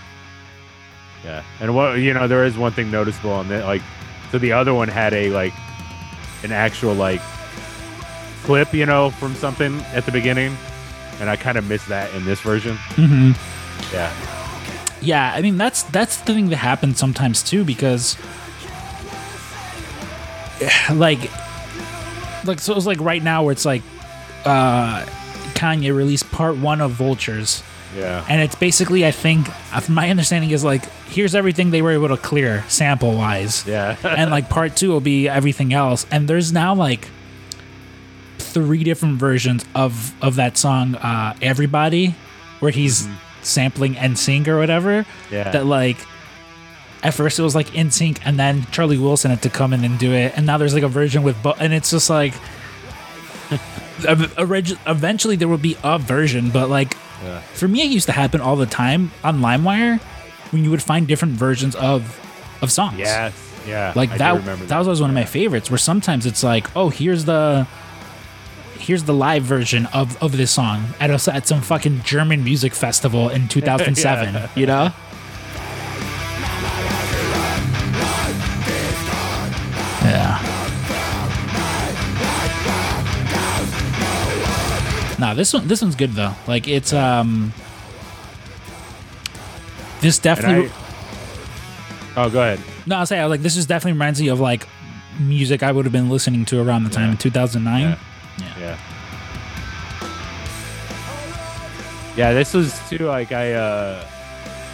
[1.24, 1.42] Yeah.
[1.60, 3.82] And what you know, there is one thing noticeable on that like
[4.30, 5.52] so the other one had a like
[6.42, 7.20] an actual like
[8.42, 10.56] clip, you know, from something at the beginning.
[11.20, 12.76] And I kind of missed that in this version.
[12.96, 13.32] Mm-hmm.
[13.94, 14.12] Yeah.
[15.02, 18.16] Yeah, I mean that's that's the thing that happens sometimes too because
[20.92, 21.20] like
[22.44, 23.82] like so it's like right now where it's like
[24.44, 25.04] uh
[25.54, 27.62] Kanye released part 1 of Vultures
[27.96, 28.24] Yeah.
[28.28, 32.08] and it's basically I think uh, my understanding is like here's everything they were able
[32.08, 33.96] to clear sample wise Yeah.
[34.04, 37.08] and like part 2 will be everything else and there's now like
[38.38, 42.14] three different versions of of that song uh Everybody
[42.60, 43.06] where he's
[43.42, 45.50] sampling NSYNC or whatever Yeah.
[45.50, 45.98] that like
[47.02, 49.84] at first it was like in sync and then charlie wilson had to come in
[49.84, 52.34] and do it and now there's like a version with bo- and it's just like
[54.06, 54.34] ev-
[54.86, 57.40] eventually there will be a version but like Yeah.
[57.40, 59.98] for me it used to happen all the time on limewire
[60.52, 62.18] when you would find different versions of
[62.62, 63.32] of songs yes.
[63.66, 63.92] Yeah.
[63.94, 66.88] like that, remember that was always one of my favorites where sometimes it's like oh
[66.90, 67.66] here's the
[68.78, 72.74] here's the live version of, of this song at, a, at some fucking german music
[72.74, 74.48] festival in 2007 Yeah.
[74.56, 74.92] you know
[85.20, 87.52] no this one this one's good though like it's um
[90.00, 90.70] this definitely
[92.16, 92.58] I, oh, go ahead.
[92.86, 94.66] no, I'll say I like this is definitely reminds me of like
[95.20, 97.10] music I would have been listening to around the time Yeah.
[97.12, 97.80] in 2009.
[97.82, 97.98] Yeah.
[98.58, 98.78] Yeah.
[102.16, 104.04] Yeah, this was too like I uh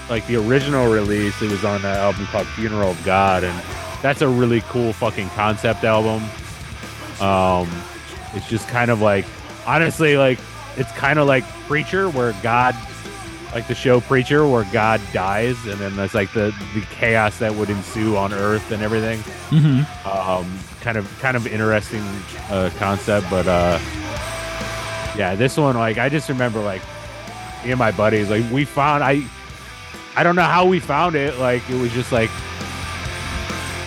[0.09, 3.63] like the original release, it was on that album called Funeral of God and
[4.03, 6.23] that's a really cool fucking concept album.
[7.21, 7.69] Um
[8.35, 9.25] it's just kind of like
[9.67, 10.39] honestly like
[10.77, 12.75] it's kind of like Preacher where God
[13.55, 17.55] like the show Preacher where God dies and then there's like the the chaos that
[17.55, 19.19] would ensue on earth and everything
[19.51, 20.09] Mm-hmm.
[20.09, 22.03] um, kind of kind of interesting
[22.51, 23.79] uh, concept, but uh,
[25.17, 26.83] yeah, this one like I just remember like
[27.65, 29.23] me and my buddies like we found I
[30.17, 32.31] I don't know how we found it like it was just like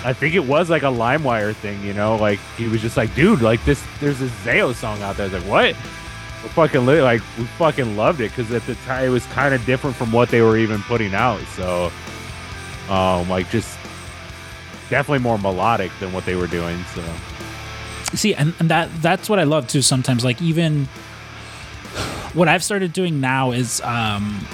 [0.05, 3.13] I think it was like a LimeWire thing, you know, like he was just like,
[3.15, 5.29] dude, like this there's this Zao song out there.
[5.29, 5.75] I was like, what?
[6.43, 9.53] We fucking li- like we fucking loved it because at the time it was kind
[9.53, 11.41] of different from what they were even putting out.
[11.55, 11.91] So,
[12.89, 13.77] um, like just
[14.89, 16.81] definitely more melodic than what they were doing.
[16.95, 17.03] So
[18.13, 19.81] See, and, and that that's what I love too.
[19.81, 20.85] Sometimes, like even
[22.33, 24.45] what I've started doing now is, um,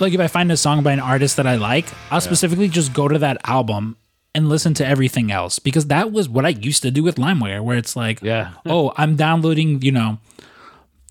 [0.00, 2.92] like if I find a song by an artist that I like, I'll specifically just
[2.92, 3.96] go to that album
[4.36, 7.64] and listen to everything else because that was what I used to do with LimeWire,
[7.64, 10.18] where it's like, yeah, oh, I'm downloading, you know,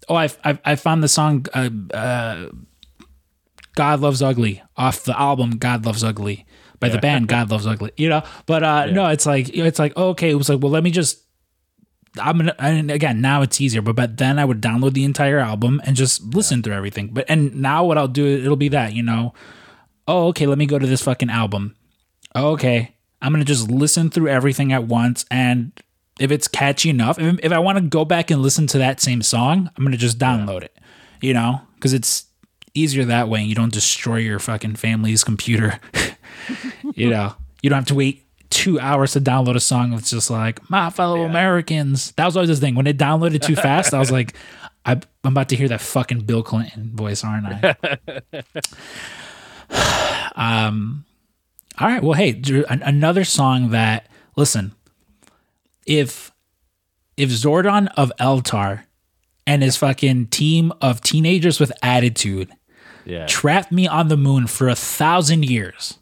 [0.08, 2.50] oh, I I, I found the song uh, uh,
[3.76, 6.46] "God Loves Ugly" off the album "God Loves Ugly"
[6.80, 8.22] by the band "God Loves Ugly," you know.
[8.46, 11.24] But uh, no, it's like it's like okay, it was like well, let me just.
[12.18, 15.40] I'm gonna and again now it's easier, but but then I would download the entire
[15.40, 17.10] album and just listen through everything.
[17.12, 19.34] But and now what I'll do it'll be that you know,
[20.08, 21.76] oh okay, let me go to this fucking album.
[22.34, 22.95] Oh, okay,
[23.26, 25.72] I'm gonna just listen through everything at once, and
[26.20, 29.02] if it's catchy enough, if, if I want to go back and listen to that
[29.02, 30.78] same song, I'm gonna just download it.
[31.22, 32.28] You know, because it's
[32.76, 33.42] easier that way.
[33.42, 35.80] You don't destroy your fucking family's computer.
[36.94, 40.30] you know, you don't have to wait two hours to download a song It's just
[40.30, 42.12] like my fellow Americans.
[42.12, 42.76] That was always the thing.
[42.76, 44.36] When it downloaded too fast, I was like,
[44.86, 44.92] I,
[45.24, 47.76] I'm about to hear that fucking Bill Clinton voice, aren't I?
[50.36, 51.06] um,
[51.80, 52.04] all right.
[52.04, 54.74] Well, hey, Drew, an- another song that listen,
[55.86, 56.32] if
[57.18, 58.84] if Zordon of Eltar
[59.48, 62.50] and his fucking team of teenagers with attitude
[63.06, 63.26] Yeah.
[63.28, 65.98] trapped me on the moon for a thousand years.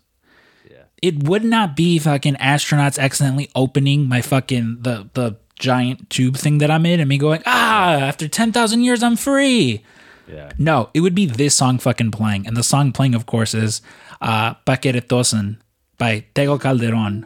[1.02, 6.60] It would not be fucking astronauts accidentally opening my fucking the the giant tube thing
[6.60, 9.84] that I'm in and me going, ah, after ten thousand years I'm free.
[10.32, 10.52] Yeah.
[10.58, 12.48] No, it would be this song fucking playing.
[12.48, 13.82] And the song playing, of course, is
[14.22, 15.58] uh Pa' Que Retozen
[15.98, 17.26] by Tego Calderon,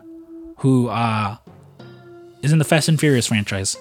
[0.59, 1.37] who uh
[2.41, 3.77] is in the Fast and Furious franchise.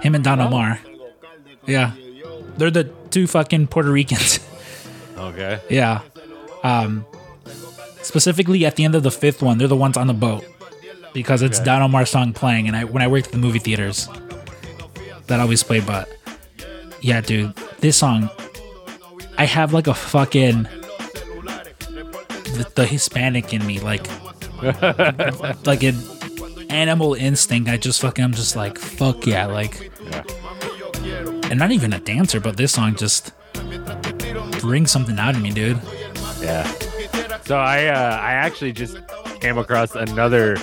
[0.00, 0.80] Him and Don Omar.
[1.66, 1.92] Yeah.
[2.56, 4.38] They're the two fucking Puerto Ricans.
[5.20, 5.60] Okay.
[5.68, 6.00] Yeah.
[6.64, 7.04] Um,
[8.00, 10.42] specifically at the end of the fifth one, they're the ones on the boat
[11.12, 11.66] because it's Okay.
[11.66, 12.68] Don Omar's song playing.
[12.68, 14.08] And I when I worked at the movie theaters,
[15.26, 15.84] that always played.
[15.84, 16.08] But
[17.02, 18.30] yeah, dude, this song,
[19.36, 20.66] I have like a fucking
[22.50, 24.06] the, the Hispanic in me, like
[25.66, 25.96] like an
[26.70, 27.68] animal instinct.
[27.68, 29.90] I just fucking, I'm just like, fuck yeah, like,
[31.02, 31.24] Yeah.
[31.50, 33.32] and not even a dancer, but this song just
[34.60, 35.80] brings something out of me, dude.
[36.40, 36.64] Yeah.
[37.44, 38.98] So I uh, I actually just
[39.40, 40.56] came across another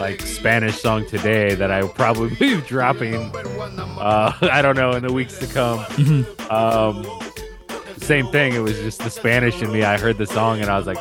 [0.00, 3.14] like Spanish song today that I will probably be dropping.
[3.34, 5.80] Uh, I don't know in the weeks to come.
[6.50, 7.04] Um,
[8.02, 8.54] same thing.
[8.54, 9.82] It was just the Spanish in me.
[9.84, 10.98] I heard the song and I was like,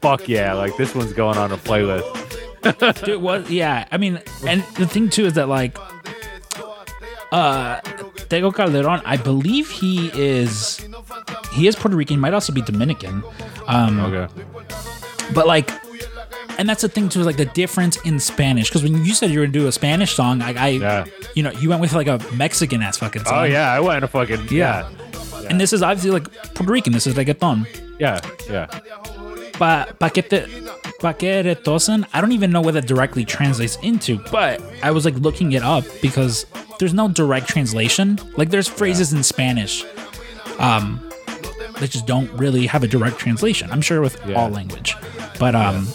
[0.00, 3.04] "Fuck yeah!" Like this one's going on a playlist.
[3.04, 3.86] Dude, was yeah.
[3.90, 5.76] I mean, and the thing too is that like,
[7.32, 7.80] uh,
[8.30, 10.86] Tego Calderon, I believe he is
[11.52, 12.20] he is Puerto Rican.
[12.20, 13.22] Might also be Dominican.
[13.66, 14.32] Um, Okay.
[15.34, 15.70] but like,
[16.58, 18.68] and that's the thing too is like the difference in Spanish.
[18.68, 21.04] Because when you said you were gonna do a Spanish song, I, I Yeah.
[21.34, 23.38] you know, you went with like a Mexican ass fucking song.
[23.40, 24.88] Oh yeah, I went a fucking Yeah.
[24.88, 24.88] yeah,
[25.50, 26.92] And this is obviously like Puerto Rican.
[26.92, 27.66] This is reggaeton.
[27.98, 28.20] yeah,
[28.50, 28.66] yeah.
[29.52, 30.48] Pa paquete
[31.00, 32.06] Pa' Que Retozen.
[32.12, 35.62] I don't even know what that directly translates into, but I was like looking it
[35.62, 36.46] up because
[36.78, 38.18] there's no direct translation.
[38.36, 39.84] Like there's phrases in Spanish,
[40.58, 41.00] um,
[41.78, 43.70] that just don't really have a direct translation.
[43.70, 44.36] I'm sure with Yeah.
[44.36, 44.96] all language,
[45.38, 45.86] but um,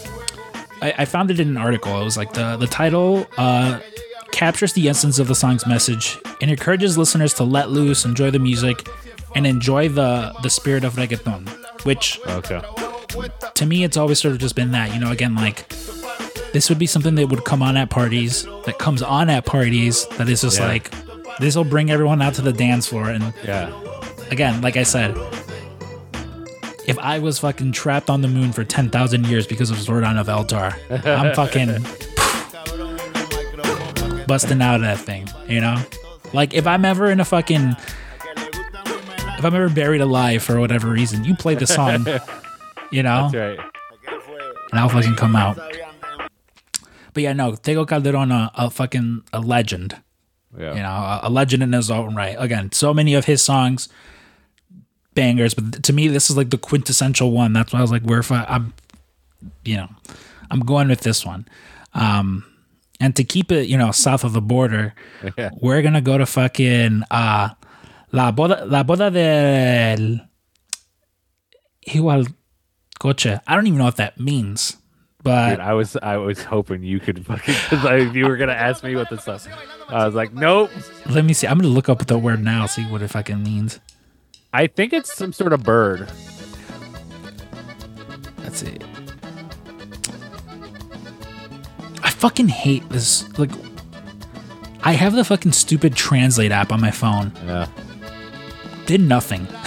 [0.82, 2.00] I, I found it in an article.
[2.00, 3.80] It was like the the title uh
[4.32, 8.39] captures the essence of the song's message and encourages listeners to let loose, enjoy the
[8.39, 8.88] music,
[9.36, 11.47] and enjoy the the spirit of reggaeton,
[11.86, 12.61] which Okay.
[13.55, 15.67] to me it's always sort of just been that you know again like
[16.53, 20.07] this would be something that would come on at parties that comes on at parties
[20.17, 20.67] that is just Yeah.
[20.67, 20.91] like
[21.39, 23.71] this will bring everyone out to the dance floor and Yeah.
[24.32, 25.15] again like i said
[26.88, 30.27] if i was fucking trapped on the moon for 10,000 years because of Zordon of
[30.27, 30.73] Eltar
[31.05, 31.84] i'm fucking
[34.27, 35.77] busting out of that thing you know
[36.34, 37.75] like if i'm ever in a fucking
[39.39, 42.05] if i'm ever buried alive for whatever reason you play the song
[42.91, 43.59] you know That's right.
[44.71, 45.57] and I'll fucking come out.
[47.13, 49.97] But yeah, no, Tego Calderon, a, a fucking a legend.
[50.57, 50.73] Yeah.
[50.75, 52.35] You know, a, a legend in his own right.
[52.37, 53.89] Again, so many of his songs,
[55.15, 55.55] bangers.
[55.55, 57.51] But to me, this is like the quintessential one.
[57.53, 58.73] That's why I was like, where if I, I'm,
[59.65, 59.89] you know,
[60.51, 61.47] I'm going with this one.
[61.95, 62.45] Um,
[62.99, 64.93] and to keep it, you know, south of the border,
[65.37, 65.49] Yeah.
[65.59, 67.49] we're gonna go to fucking uh,
[68.12, 70.22] la boda, la boda del
[71.88, 72.28] igual
[72.99, 73.39] coche.
[73.47, 74.78] I don't even know what that means,
[75.24, 78.53] but Dude, I was I was hoping you could fucking because if you were gonna
[78.53, 79.47] ask me what this was,
[79.89, 80.70] I was like, nope.
[81.07, 81.47] let me see.
[81.47, 83.80] I'm gonna look up the word now, see what it fucking means.
[84.51, 86.10] I think it's some sort of bird.
[88.39, 88.78] Let's see.
[92.01, 93.30] I fucking hate this.
[93.38, 93.51] Like,
[94.82, 97.32] I have the fucking stupid translate app on my phone.
[97.45, 97.68] Yeah.
[98.89, 99.47] Did nothing.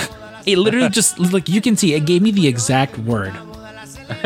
[0.44, 3.32] It literally just like you can see it gave me the exact word.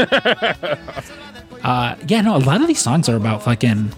[1.63, 3.93] uh, yeah, no, a lot of these songs are about fucking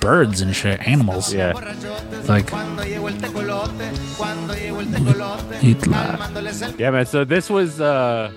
[0.00, 1.34] birds and shit, animals.
[1.34, 1.52] Yeah.
[2.26, 2.50] Like.
[6.78, 7.04] Yeah, man.
[7.04, 8.32] So this was uh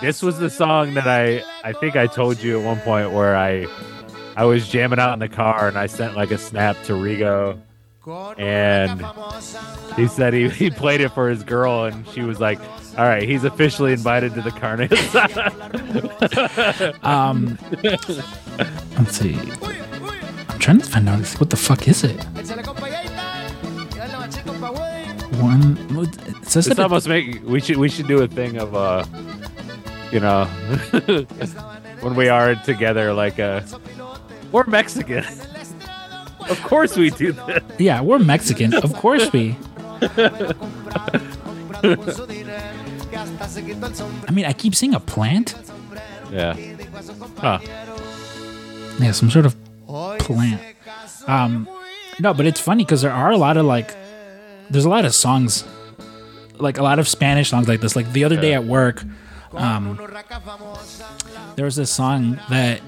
[0.00, 3.34] this was the song that I I think I told you at one point where
[3.34, 3.66] I
[4.36, 7.60] I was jamming out in the car and I sent like a snap to Rigo
[8.38, 9.04] and
[9.96, 12.58] he said he, he played it for his girl and she was like,
[12.96, 14.88] All right, he's officially invited to the carne.
[17.02, 19.34] Um, let's see.
[20.48, 22.22] I'm trying to find out what the fuck is it.
[25.40, 25.76] One.
[25.98, 28.74] It says It's that it- almost make we should we should do a thing of
[28.74, 29.04] uh
[30.12, 30.44] you know
[32.00, 33.62] when we are together like uh
[34.52, 35.24] we're Mexican.
[36.50, 37.64] Of course we do that.
[37.78, 38.74] Yeah, we're Mexican.
[38.74, 39.56] Of course we.
[44.26, 45.54] I mean, I keep seeing a plant.
[46.30, 46.54] Yeah.
[47.38, 47.58] Huh.
[48.98, 49.56] Yeah, some sort of
[50.18, 50.60] plant.
[51.26, 51.68] Um,
[52.20, 53.94] no, but it's funny because there are a lot of like,
[54.70, 55.64] there's a lot of songs,
[56.58, 57.94] like a lot of Spanish songs like this.
[57.96, 59.02] Like the other day at work,
[59.52, 59.96] um,
[61.56, 62.80] there was this song that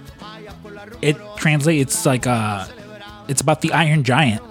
[1.02, 1.94] it translates.
[1.94, 2.66] It's like uh,
[3.28, 4.42] it's about the Iron Giant.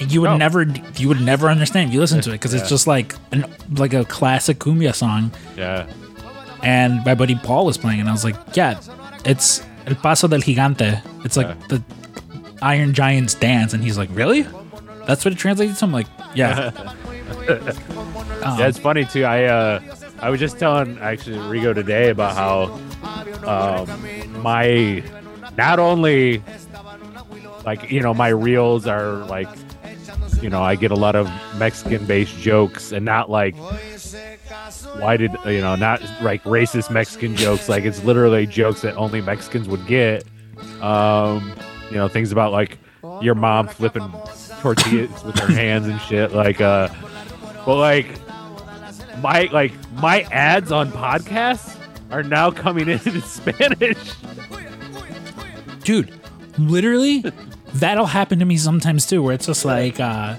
[0.00, 0.36] And you would Oh.
[0.36, 0.62] never,
[0.96, 3.44] you would never understand if you listen to it because it's just like an
[3.76, 5.86] like a classic cumbia song Yeah.
[6.62, 8.80] and my buddy Paul was playing, and I was like, "Yeah,
[9.24, 11.00] it's El Paso del Gigante.
[11.24, 11.54] It's like Yeah.
[11.68, 11.82] the
[12.62, 14.46] Iron Giant's dance." And he's like, "Really?
[15.06, 16.70] That's what it translates to?" I'm like, "Yeah."
[18.42, 19.24] Um, Yeah, it's funny too.
[19.24, 19.80] I uh,
[20.20, 22.78] I was just telling actually Rigo today about how
[23.46, 25.02] um, my
[25.56, 26.42] not only
[27.64, 29.48] like you know my reels are like
[30.40, 33.56] you know I get a lot of Mexican based jokes and not like
[34.98, 39.20] why did you know not like racist Mexican jokes like it's literally jokes that only
[39.20, 40.24] Mexicans would get.
[40.80, 41.52] Um,
[41.90, 42.78] you know things about like
[43.20, 44.10] your mom flipping
[44.60, 46.88] tortillas with her hands and shit like uh
[47.66, 48.06] but like
[49.20, 51.78] my like my ads on podcasts
[52.10, 54.12] are now coming in in Spanish.
[55.82, 56.12] dude,
[56.58, 57.24] literally,
[57.74, 60.36] that'll happen to me sometimes too, where it's just like, uh,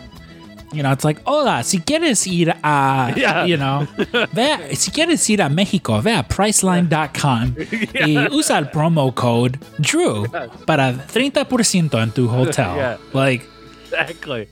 [0.74, 3.46] you know, it's like, hola, si quieres ir a, Yeah.
[3.46, 3.88] you know,
[4.34, 7.56] ve, si quieres ir a Mexico, ve a Priceline.com
[7.94, 10.26] y usa el promo code DREW
[10.66, 12.76] para 30% en tu hotel.
[12.76, 12.98] Yeah.
[13.14, 13.46] Like,
[13.86, 14.50] Exactly.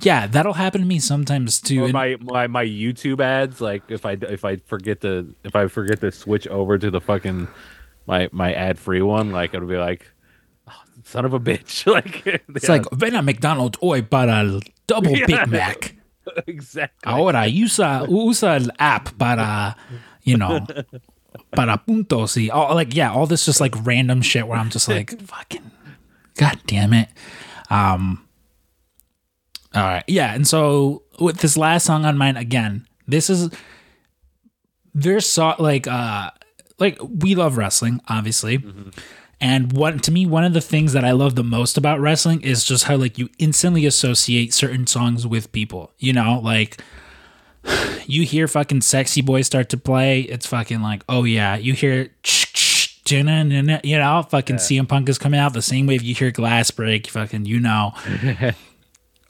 [0.00, 1.84] yeah, that'll happen to me sometimes too.
[1.84, 5.66] Or my, my my YouTube ads, like if I if I forget to if I
[5.66, 7.48] forget to switch over to the fucking
[8.06, 10.06] my my ad free one, like it'll be like,
[11.08, 15.26] son of a bitch, like it's like, ven a McDonald's hoy para el double Yeah.
[15.26, 15.94] Big Mac.
[16.46, 17.10] exactly.
[17.10, 19.74] Ahora usa, usa el app para,
[20.22, 20.66] you know,
[21.52, 24.88] para puntos y all like yeah, all this just like random shit where I'm just
[24.88, 25.70] like fucking
[26.36, 27.08] god damn it.
[27.70, 28.24] Um
[29.74, 30.04] all right.
[30.06, 33.50] Yeah, and so with this last song on mine again, this is
[34.94, 36.30] there's so like uh
[36.78, 38.62] like we love wrestling, obviously.
[39.40, 42.40] And one to me, one of the things that I love the most about wrestling
[42.40, 45.92] is just how like you instantly associate certain songs with people.
[45.98, 46.82] You know, like
[48.06, 51.56] you hear fucking sexy boy start to play, it's fucking like, oh yeah.
[51.56, 52.10] You hear
[53.10, 56.70] you know, fucking CM Punk is coming out the same way if you hear glass
[56.70, 57.92] break, fucking you know.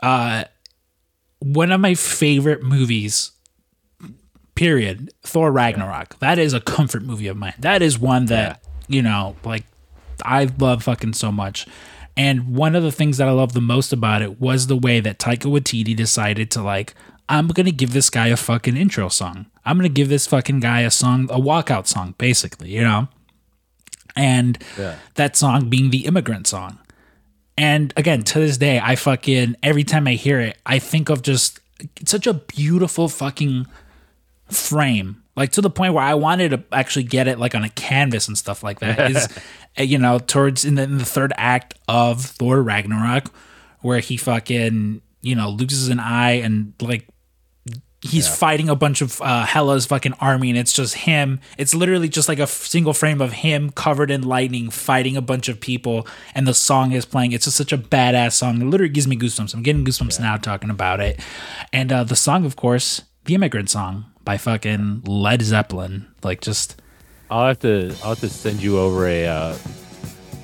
[0.01, 0.45] uh
[1.41, 3.33] one of my favorite movies
[4.55, 6.19] period thor ragnarok.
[6.19, 7.55] That is a comfort movie of mine.
[7.59, 9.65] That is one that you know like
[10.25, 11.67] i love fucking so much
[12.17, 15.01] and one of the things that i love the most about it was the way
[15.01, 16.95] that taika waititi decided to like
[17.29, 20.81] i'm gonna give this guy a fucking intro song i'm gonna give this fucking guy
[20.81, 23.09] a song a walkout song basically you know
[24.17, 24.97] and Yeah.
[25.15, 26.79] that song being the immigrant song
[27.61, 31.23] and again, to this day, I fucking every time I hear it, I think of
[31.23, 31.59] just
[32.07, 33.67] such a beautiful fucking
[34.49, 35.25] frame.
[35.39, 38.27] Like to the point where I wanted to actually get it like on a canvas
[38.27, 39.11] and stuff like that.
[39.11, 39.29] Is
[39.79, 43.33] uh, you know towards in the, in the third act of Thor Ragnarok,
[43.81, 47.09] where he fucking you know loses an eye and like
[48.01, 51.41] he's fighting a bunch of uh, Hela's fucking army, and it's just him.
[51.57, 55.23] It's literally just like a f- single frame of him covered in lightning fighting a
[55.23, 57.33] bunch of people, and the song is playing.
[57.33, 58.61] It's just such a badass song.
[58.61, 59.55] It literally gives me goosebumps.
[59.55, 61.21] I'm getting goosebumps now talking about it.
[61.73, 66.07] And uh, the song, of course, the immigrant song by fucking Led Zeppelin.
[66.23, 66.83] Like just
[67.31, 69.53] I'll have to I'll have to send you over a uh,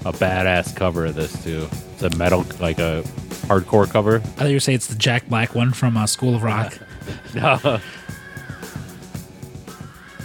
[0.07, 1.69] a badass cover of this too.
[1.93, 3.03] It's a metal like a
[3.45, 4.17] hardcore cover.
[4.17, 6.79] I thought you were saying it's the Jack Black one from uh, School of Rock.
[7.35, 7.59] No.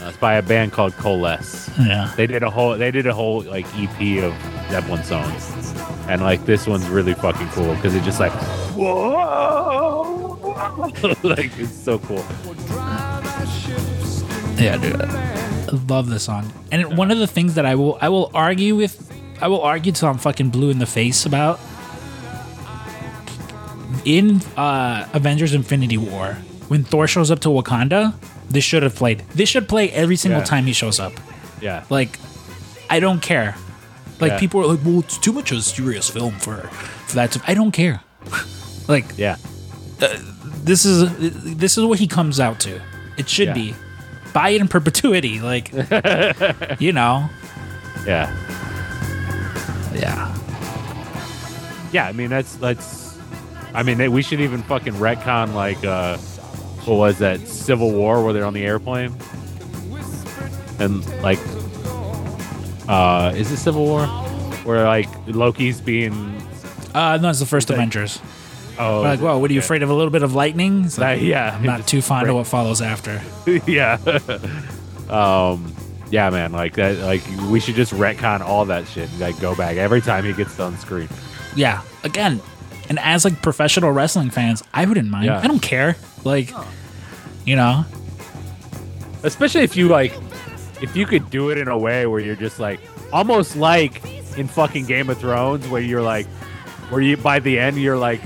[0.01, 1.69] Uh, it's by a band called Coalesce.
[1.77, 2.13] Yeah.
[2.15, 4.33] They did a whole they did a whole like EP of
[4.71, 5.73] Zeppelin songs.
[6.07, 8.31] And like this one's really fucking cool because it's just like
[8.77, 9.99] whoa
[11.23, 12.25] like it's so cool.
[14.59, 15.01] Yeah, dude.
[15.01, 16.51] I love this song.
[16.71, 19.91] And one of the things that I will I will argue with I will argue
[19.91, 21.59] till I'm fucking blue in the face about
[24.05, 26.33] in uh Avengers Infinity War,
[26.67, 28.13] when Thor shows up to Wakanda,
[28.49, 29.19] this should have played.
[29.35, 30.45] This should play every single Yeah.
[30.45, 31.13] time he shows up.
[31.61, 31.83] Yeah.
[31.89, 32.19] Like
[32.89, 33.55] I don't care.
[34.19, 34.39] Like Yeah.
[34.39, 36.57] people are like, well, it's too much of a serious film for
[37.07, 37.31] for that.
[37.33, 38.01] To, I don't care.
[38.87, 39.37] like Yeah.
[40.63, 41.09] this is
[41.57, 42.81] this is what he comes out to.
[43.17, 43.53] It should Yeah.
[43.53, 43.75] be.
[44.33, 45.71] Buy it in perpetuity, like
[46.79, 47.29] you know.
[48.05, 48.33] Yeah.
[49.93, 50.35] Yeah.
[51.91, 53.17] yeah, I mean that's that's.
[53.73, 56.17] I mean, they, we should even fucking retcon like uh,
[56.85, 59.15] what was that Civil War where they're on the airplane,
[60.79, 61.39] and like,
[62.87, 64.07] uh, is it Civil War
[64.63, 66.13] where like Loki's being
[66.95, 68.19] Uh, no, it's the first Like- Avengers.
[68.79, 69.65] Oh Like, whoa, what are you okay.
[69.65, 69.89] afraid of?
[69.89, 70.85] A little bit of lightning?
[70.85, 73.21] It's like, That- yeah, I'm not too fond break- of what follows after.
[73.67, 73.97] yeah.
[75.09, 75.73] um,
[76.11, 76.51] yeah, man.
[76.51, 76.97] Like that.
[76.99, 79.09] Like we should just retcon all that shit.
[79.11, 81.09] and, Like go back every time he gets on screen.
[81.55, 82.41] Yeah, again,
[82.89, 85.25] and as like professional wrestling fans, I wouldn't mind.
[85.25, 85.39] Yeah.
[85.39, 85.95] I don't care.
[86.23, 86.51] Like,
[87.45, 87.85] you know,
[89.23, 90.13] Especially if you like,
[90.81, 92.79] if you could do it in a way where you're just like
[93.11, 94.01] almost like
[94.37, 96.25] in fucking Game of Thrones, where you're like,
[96.89, 98.21] where you by the end you're like,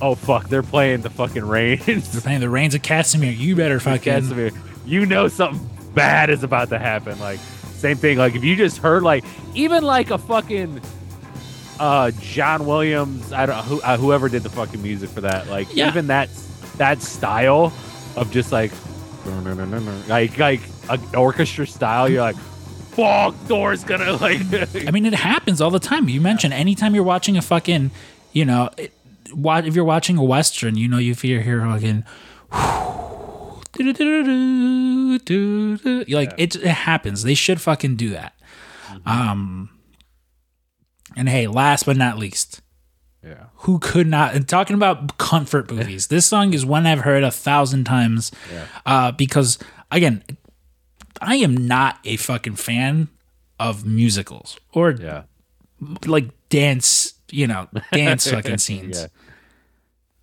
[0.00, 2.10] oh fuck, they're playing the fucking Rains.
[2.12, 3.36] they're playing the Rains of Castamere.
[3.36, 4.12] You better fucking.
[4.12, 4.56] Castamere.
[4.86, 7.18] You know something bad is about to happen.
[7.20, 7.38] Like
[7.74, 8.18] same thing.
[8.18, 9.24] Like if you just heard like
[9.54, 10.80] even like a fucking
[11.78, 15.48] uh John Williams, I don't who uh, whoever did the fucking music for that.
[15.48, 15.88] Like Yeah.
[15.88, 16.28] even that
[16.78, 17.72] that style
[18.16, 18.72] of just like
[20.08, 22.08] like like an orchestra style.
[22.08, 24.40] You're like, fuck, Thor's gonna like.
[24.86, 26.08] I mean, it happens all the time.
[26.08, 27.90] You mentioned anytime you're watching a fucking,
[28.32, 28.92] you know, it,
[29.66, 32.04] if you're watching a western, you know, you hear hear fucking.
[36.08, 37.22] Like it, it happens.
[37.22, 38.34] They should fucking do that.
[39.06, 39.70] Um,
[41.16, 42.60] and hey, last but not least,
[43.22, 43.44] yeah.
[43.56, 47.30] who could not and talking about comfort movies this song is one i've heard a
[47.30, 48.32] thousand times
[48.84, 49.60] uh, because
[49.92, 50.24] again
[51.20, 53.06] i am not a fucking fan
[53.60, 55.22] of musicals or Yeah.
[56.04, 59.06] like dance you know dance fucking scenes Yeah.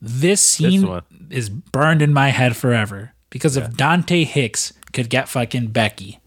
[0.02, 1.04] this scene one.
[1.30, 6.20] is burned in my head forever because if dante hicks could get fucking becky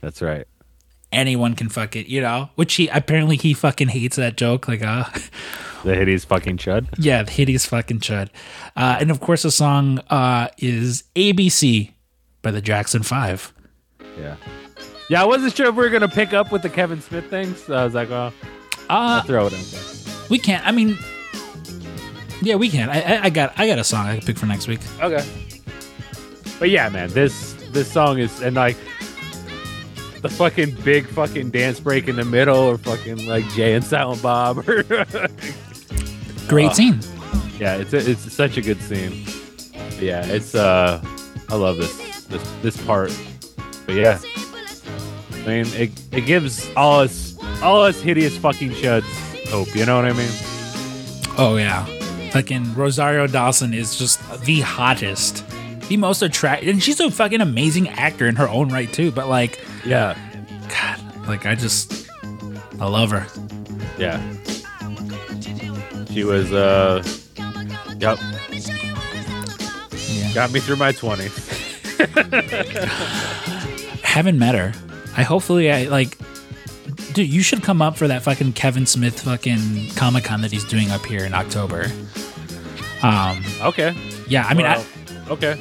[0.00, 0.46] That's right.
[1.12, 4.82] anyone can fuck it you know which he apparently he fucking hates that joke like
[4.82, 5.04] uh
[5.82, 6.88] The hideous fucking chud.
[6.98, 8.28] Yeah, the hideous fucking chud.
[8.76, 11.92] Uh, and of course, the song uh, is ABC
[12.42, 13.54] by the Jackson Five.
[14.18, 14.36] Yeah.
[15.08, 17.54] Yeah, I wasn't sure if we were gonna pick up with the Kevin Smith thing,
[17.54, 18.30] so I was like, well,
[18.90, 19.80] I'll Uh, throw it in there.
[20.28, 20.66] we can't.
[20.66, 20.98] I mean,
[22.42, 22.88] yeah, we can.
[22.90, 24.80] I, I, I got I got a song I can pick for next week.
[25.00, 25.24] Okay.
[26.58, 28.76] But yeah, man, this this song is and like
[30.22, 34.20] the fucking big fucking dance break in the middle, or fucking like Jay and Silent
[34.22, 34.68] Bob.
[34.68, 34.82] or-
[36.48, 36.98] Great scene.
[37.60, 39.24] yeah, it's a, it's such a good scene.
[39.72, 41.00] But yeah, it's uh,
[41.48, 43.16] I love this this this part.
[43.86, 44.18] But yeah,
[45.32, 47.29] I mean, it it gives all us
[47.62, 49.04] all us hideous fucking chuds
[49.48, 49.74] hope.
[49.74, 50.30] You know what I mean?
[51.38, 51.84] Oh yeah,
[52.30, 55.44] fucking Rosario Dawson is just the hottest,
[55.88, 59.10] the most attractive, and she's a fucking amazing actor in her own right too.
[59.10, 60.16] But like, Yeah,
[60.68, 62.08] God, like I just
[62.80, 63.26] I love her.
[63.98, 64.20] yeah.
[66.10, 67.02] She was uh,
[67.98, 68.18] yep,
[70.08, 70.34] Yeah.
[70.34, 71.36] got me through my twenties.
[74.02, 74.72] haven't met her.
[75.16, 76.18] I hopefully I like
[77.12, 80.64] dude, you should come up for that fucking Kevin Smith fucking Comic Con that he's
[80.64, 81.86] doing up here in October.
[83.02, 83.94] Um Okay.
[84.28, 84.86] yeah, I mean Well,
[85.30, 85.60] okay.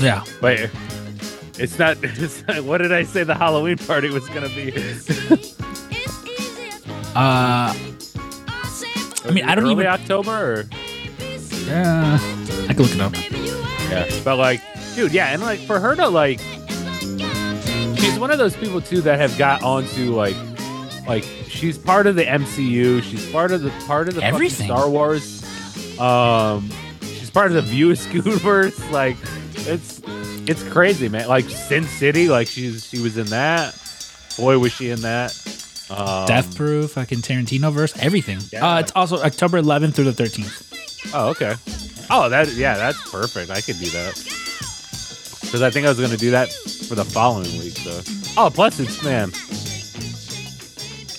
[0.00, 0.24] Yeah.
[0.42, 0.70] Wait.
[1.58, 2.62] It's not, it's not.
[2.64, 3.24] What did I say?
[3.24, 4.72] The Halloween party was gonna be.
[7.16, 7.74] Uh
[9.24, 10.30] I mean I don't even October.
[10.30, 10.64] Or?
[11.66, 12.18] yeah,
[12.68, 13.12] I can look it up.
[13.90, 14.06] Yeah.
[14.22, 14.60] But like,
[14.94, 16.38] dude, yeah, and like for her to like,
[17.98, 20.36] she's one of those people too that have got onto like,
[21.08, 23.02] like she's part of the MCU.
[23.02, 24.66] She's part of the part of the Everything.
[24.66, 25.42] Star Wars.
[25.98, 26.70] Um,
[27.02, 28.90] she's part of the View Scootverse.
[28.92, 29.16] Like,
[29.66, 30.00] it's
[30.48, 31.26] it's crazy, man.
[31.28, 33.74] Like Sin City, like she's she was in that.
[34.36, 35.34] Boy, was she in that.
[35.90, 38.38] Um, Death Proof, fucking Tarantino verse, everything.
[38.52, 38.66] Yeah.
[38.66, 41.14] Uh it's also October 11th through the 13th.
[41.14, 41.54] Oh, okay.
[42.10, 43.50] Oh, that yeah, that's perfect.
[43.50, 44.14] I could do that
[45.48, 46.52] because I think I was going to do that
[46.88, 47.72] for the following week.
[47.78, 48.02] So,
[48.36, 49.30] oh, plus it's man,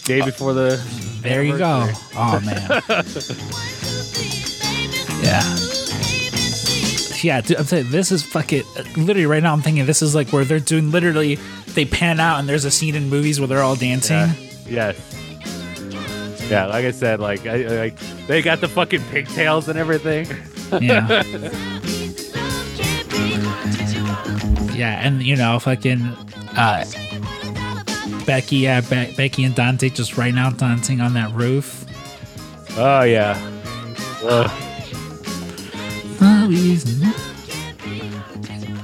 [0.10, 0.76] day before the.
[1.22, 1.88] There you go.
[2.16, 2.68] Oh man.
[5.24, 5.44] yeah.
[7.22, 8.64] Yeah, dude, I'm saying this is fucking
[8.98, 9.54] literally right now.
[9.54, 11.36] I'm thinking this is like where they're doing literally
[11.76, 14.30] they pan out and there's a scene in movies where they're all dancing.
[14.66, 14.94] Yeah.
[14.96, 16.50] Yes.
[16.50, 20.26] Yeah, like I said, like I like they got the fucking pigtails and everything.
[20.82, 21.22] Yeah.
[24.74, 26.02] yeah, and you know, fucking
[26.58, 26.84] uh
[28.30, 31.84] Becky, yeah, Be- Becky and Dante just right now dancing on that roof.
[32.78, 33.36] Oh yeah.
[34.24, 34.52] Ugh.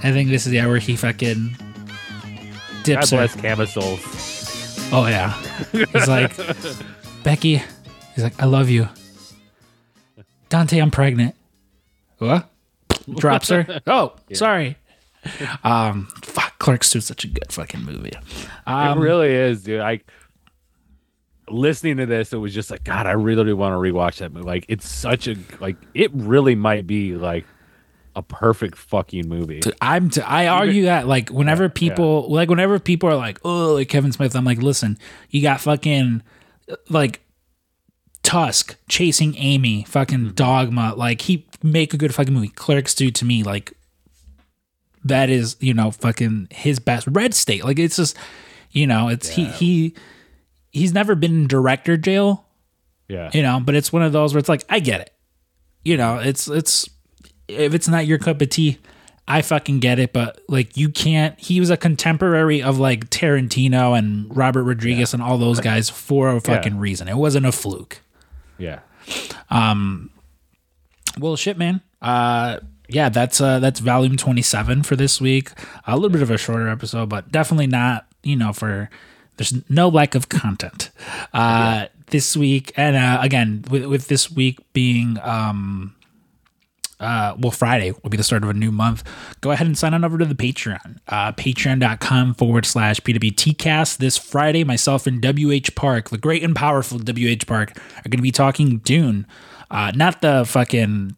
[0.03, 3.17] I think this is yeah where he fucking God dips her.
[3.17, 4.89] bless camisoles.
[4.91, 5.33] Oh yeah.
[5.71, 6.31] He's like,
[7.23, 7.61] Becky.
[8.15, 8.89] He's like, I love you.
[10.49, 11.35] Dante, I'm pregnant.
[12.17, 12.49] What?
[13.17, 13.81] Drops her.
[13.87, 14.77] Oh, sorry.
[15.63, 18.13] Um, fuck, Clerks 2 is such a good fucking movie.
[18.66, 19.82] Um, it really is, dude.
[19.82, 20.01] I
[21.47, 24.47] listening to this, it was just like, God, I really want to rewatch that movie.
[24.47, 27.45] Like, it's such a like, it really might be like
[28.16, 29.61] a perfect fucking movie.
[29.80, 33.89] I'm t- I argue that like whenever people like whenever people are like oh like
[33.89, 34.97] Kevin Smith I'm like listen
[35.30, 36.24] you got fucking
[36.89, 37.22] like
[38.24, 43.26] Tusk chasing Amy fucking Dogma like he make a good fucking movie Clerks do to
[43.26, 43.74] me like
[45.06, 47.08] that is you know fucking his best.
[47.10, 48.18] Red State like it's just
[48.72, 49.95] you know it's he he
[50.72, 52.45] he's never been in director jail
[53.08, 55.12] Yeah, you know but it's one of those where it's like i get it.
[55.84, 56.89] You know it's it's
[57.47, 58.80] if it's not your cup of tea
[59.28, 63.97] i fucking get it but like you can't he was a contemporary of like tarantino
[63.97, 67.08] and robert rodriguez and all those guys for a fucking reason.
[67.08, 68.01] It wasn't a fluke.
[68.58, 68.80] Yeah.
[69.49, 70.10] Um.
[71.20, 71.82] Well shit man.
[72.01, 75.51] Uh yeah that's uh that's volume 27 for this week
[75.88, 78.89] a little bit of a shorter episode but definitely not you know for
[79.38, 80.91] there's no lack of content
[81.33, 85.95] uh this week and uh again with, with this week being um
[86.99, 89.03] uh, well, Friday will be the start of a new month.
[89.41, 90.99] Go ahead and sign on over to the Patreon.
[91.07, 93.97] Uh, Patreon.com forward slash PWTcast.
[93.97, 98.23] This Friday, myself and WH Park, the great and powerful WH Park, are going to
[98.23, 99.27] be talking Dune.
[99.69, 101.15] Uh, not the fucking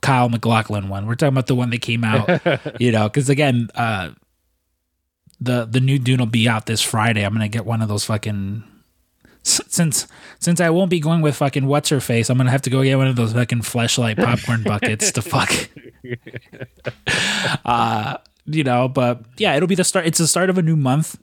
[0.00, 1.06] Kyle MacLachlan one.
[1.06, 2.40] We're talking about the one that came out,
[2.80, 4.10] you know, because again, uh,
[5.40, 7.24] the the new Dune will be out this Friday.
[7.24, 8.64] I'm gonna get one of those fucking
[9.42, 10.06] since
[10.40, 12.30] since I won't be going with fucking what's her face.
[12.30, 15.52] I'm gonna have to go get one of those fucking fleshlight popcorn buckets to fuck.
[17.64, 20.06] uh, you know, but yeah, it'll be the start.
[20.06, 21.18] It's the start of a new month.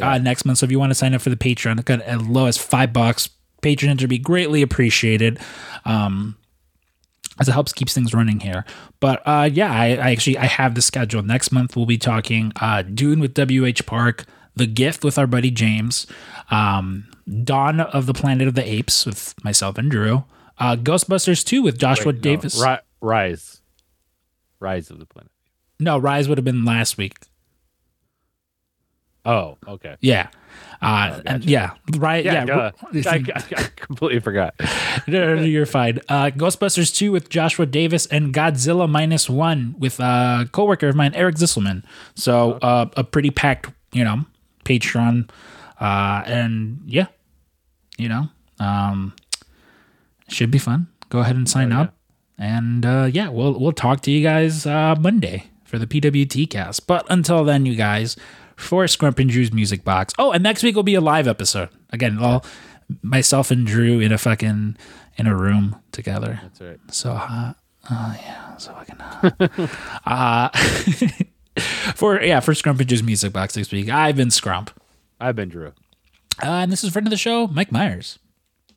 [0.00, 0.58] Uh, next month.
[0.58, 2.92] So if you want to sign up for the Patreon, at as low as five
[2.92, 3.30] bucks.
[3.62, 5.38] Patreons would be greatly appreciated.
[5.86, 6.36] Um,
[7.40, 8.64] as it helps keeps things running here.
[9.00, 11.22] But uh, yeah, I, I actually I have the schedule.
[11.22, 14.24] Next month we'll be talking uh, Dune with WH Park,
[14.54, 16.06] The Gift with our buddy James,
[16.50, 17.08] um,
[17.44, 20.24] Dawn of the Planet of the Apes with myself and Drew,
[20.58, 22.60] uh, Ghostbusters 2 with Joshua Wait, no, Davis.
[22.62, 23.60] Ri- Rise,
[24.60, 25.30] Rise of the Planet.
[25.80, 27.16] No, Rise would have been last week.
[29.24, 29.96] Oh, okay.
[30.00, 30.28] Yeah.
[30.82, 32.24] Uh, and yeah, right.
[32.24, 32.70] Yeah, duh.
[33.06, 33.40] I, I,
[33.76, 34.54] completely forgot.
[35.06, 36.00] no, no, you're fine.
[36.08, 41.12] Uh, Ghostbusters 2 with Joshua Davis and Godzilla minus one with a coworker of mine,
[41.14, 41.84] Eric Zisselman.
[42.14, 44.24] So uh, a pretty packed, you know,
[44.64, 45.30] Patreon.
[45.80, 47.06] Uh, and yeah,
[47.98, 48.28] you know,
[48.60, 49.14] um,
[50.28, 50.86] should be fun.
[51.08, 51.82] Go ahead and sign Oh, yeah.
[51.82, 51.94] up.
[52.36, 56.86] And uh, yeah, we'll we'll talk to you guys uh, Monday for the PWT cast.
[56.86, 58.16] But until then, you guys,
[58.56, 60.14] for Scrump and Drew's music box.
[60.18, 61.68] Oh, and next week will be a live episode.
[61.90, 62.44] Again, all
[63.02, 64.76] myself and Drew in a fucking
[65.16, 66.40] in a room together.
[66.42, 66.80] That's right.
[66.90, 67.56] So hot.
[67.90, 70.00] Oh yeah, so fucking hot.
[71.56, 71.60] uh,
[71.94, 73.88] for yeah, for Scrump and Drew's music box next week.
[73.88, 74.70] I've been Scrump.
[75.20, 75.72] I've been Drew.
[76.42, 78.18] Uh, and this is friend of the show, Mike Myers.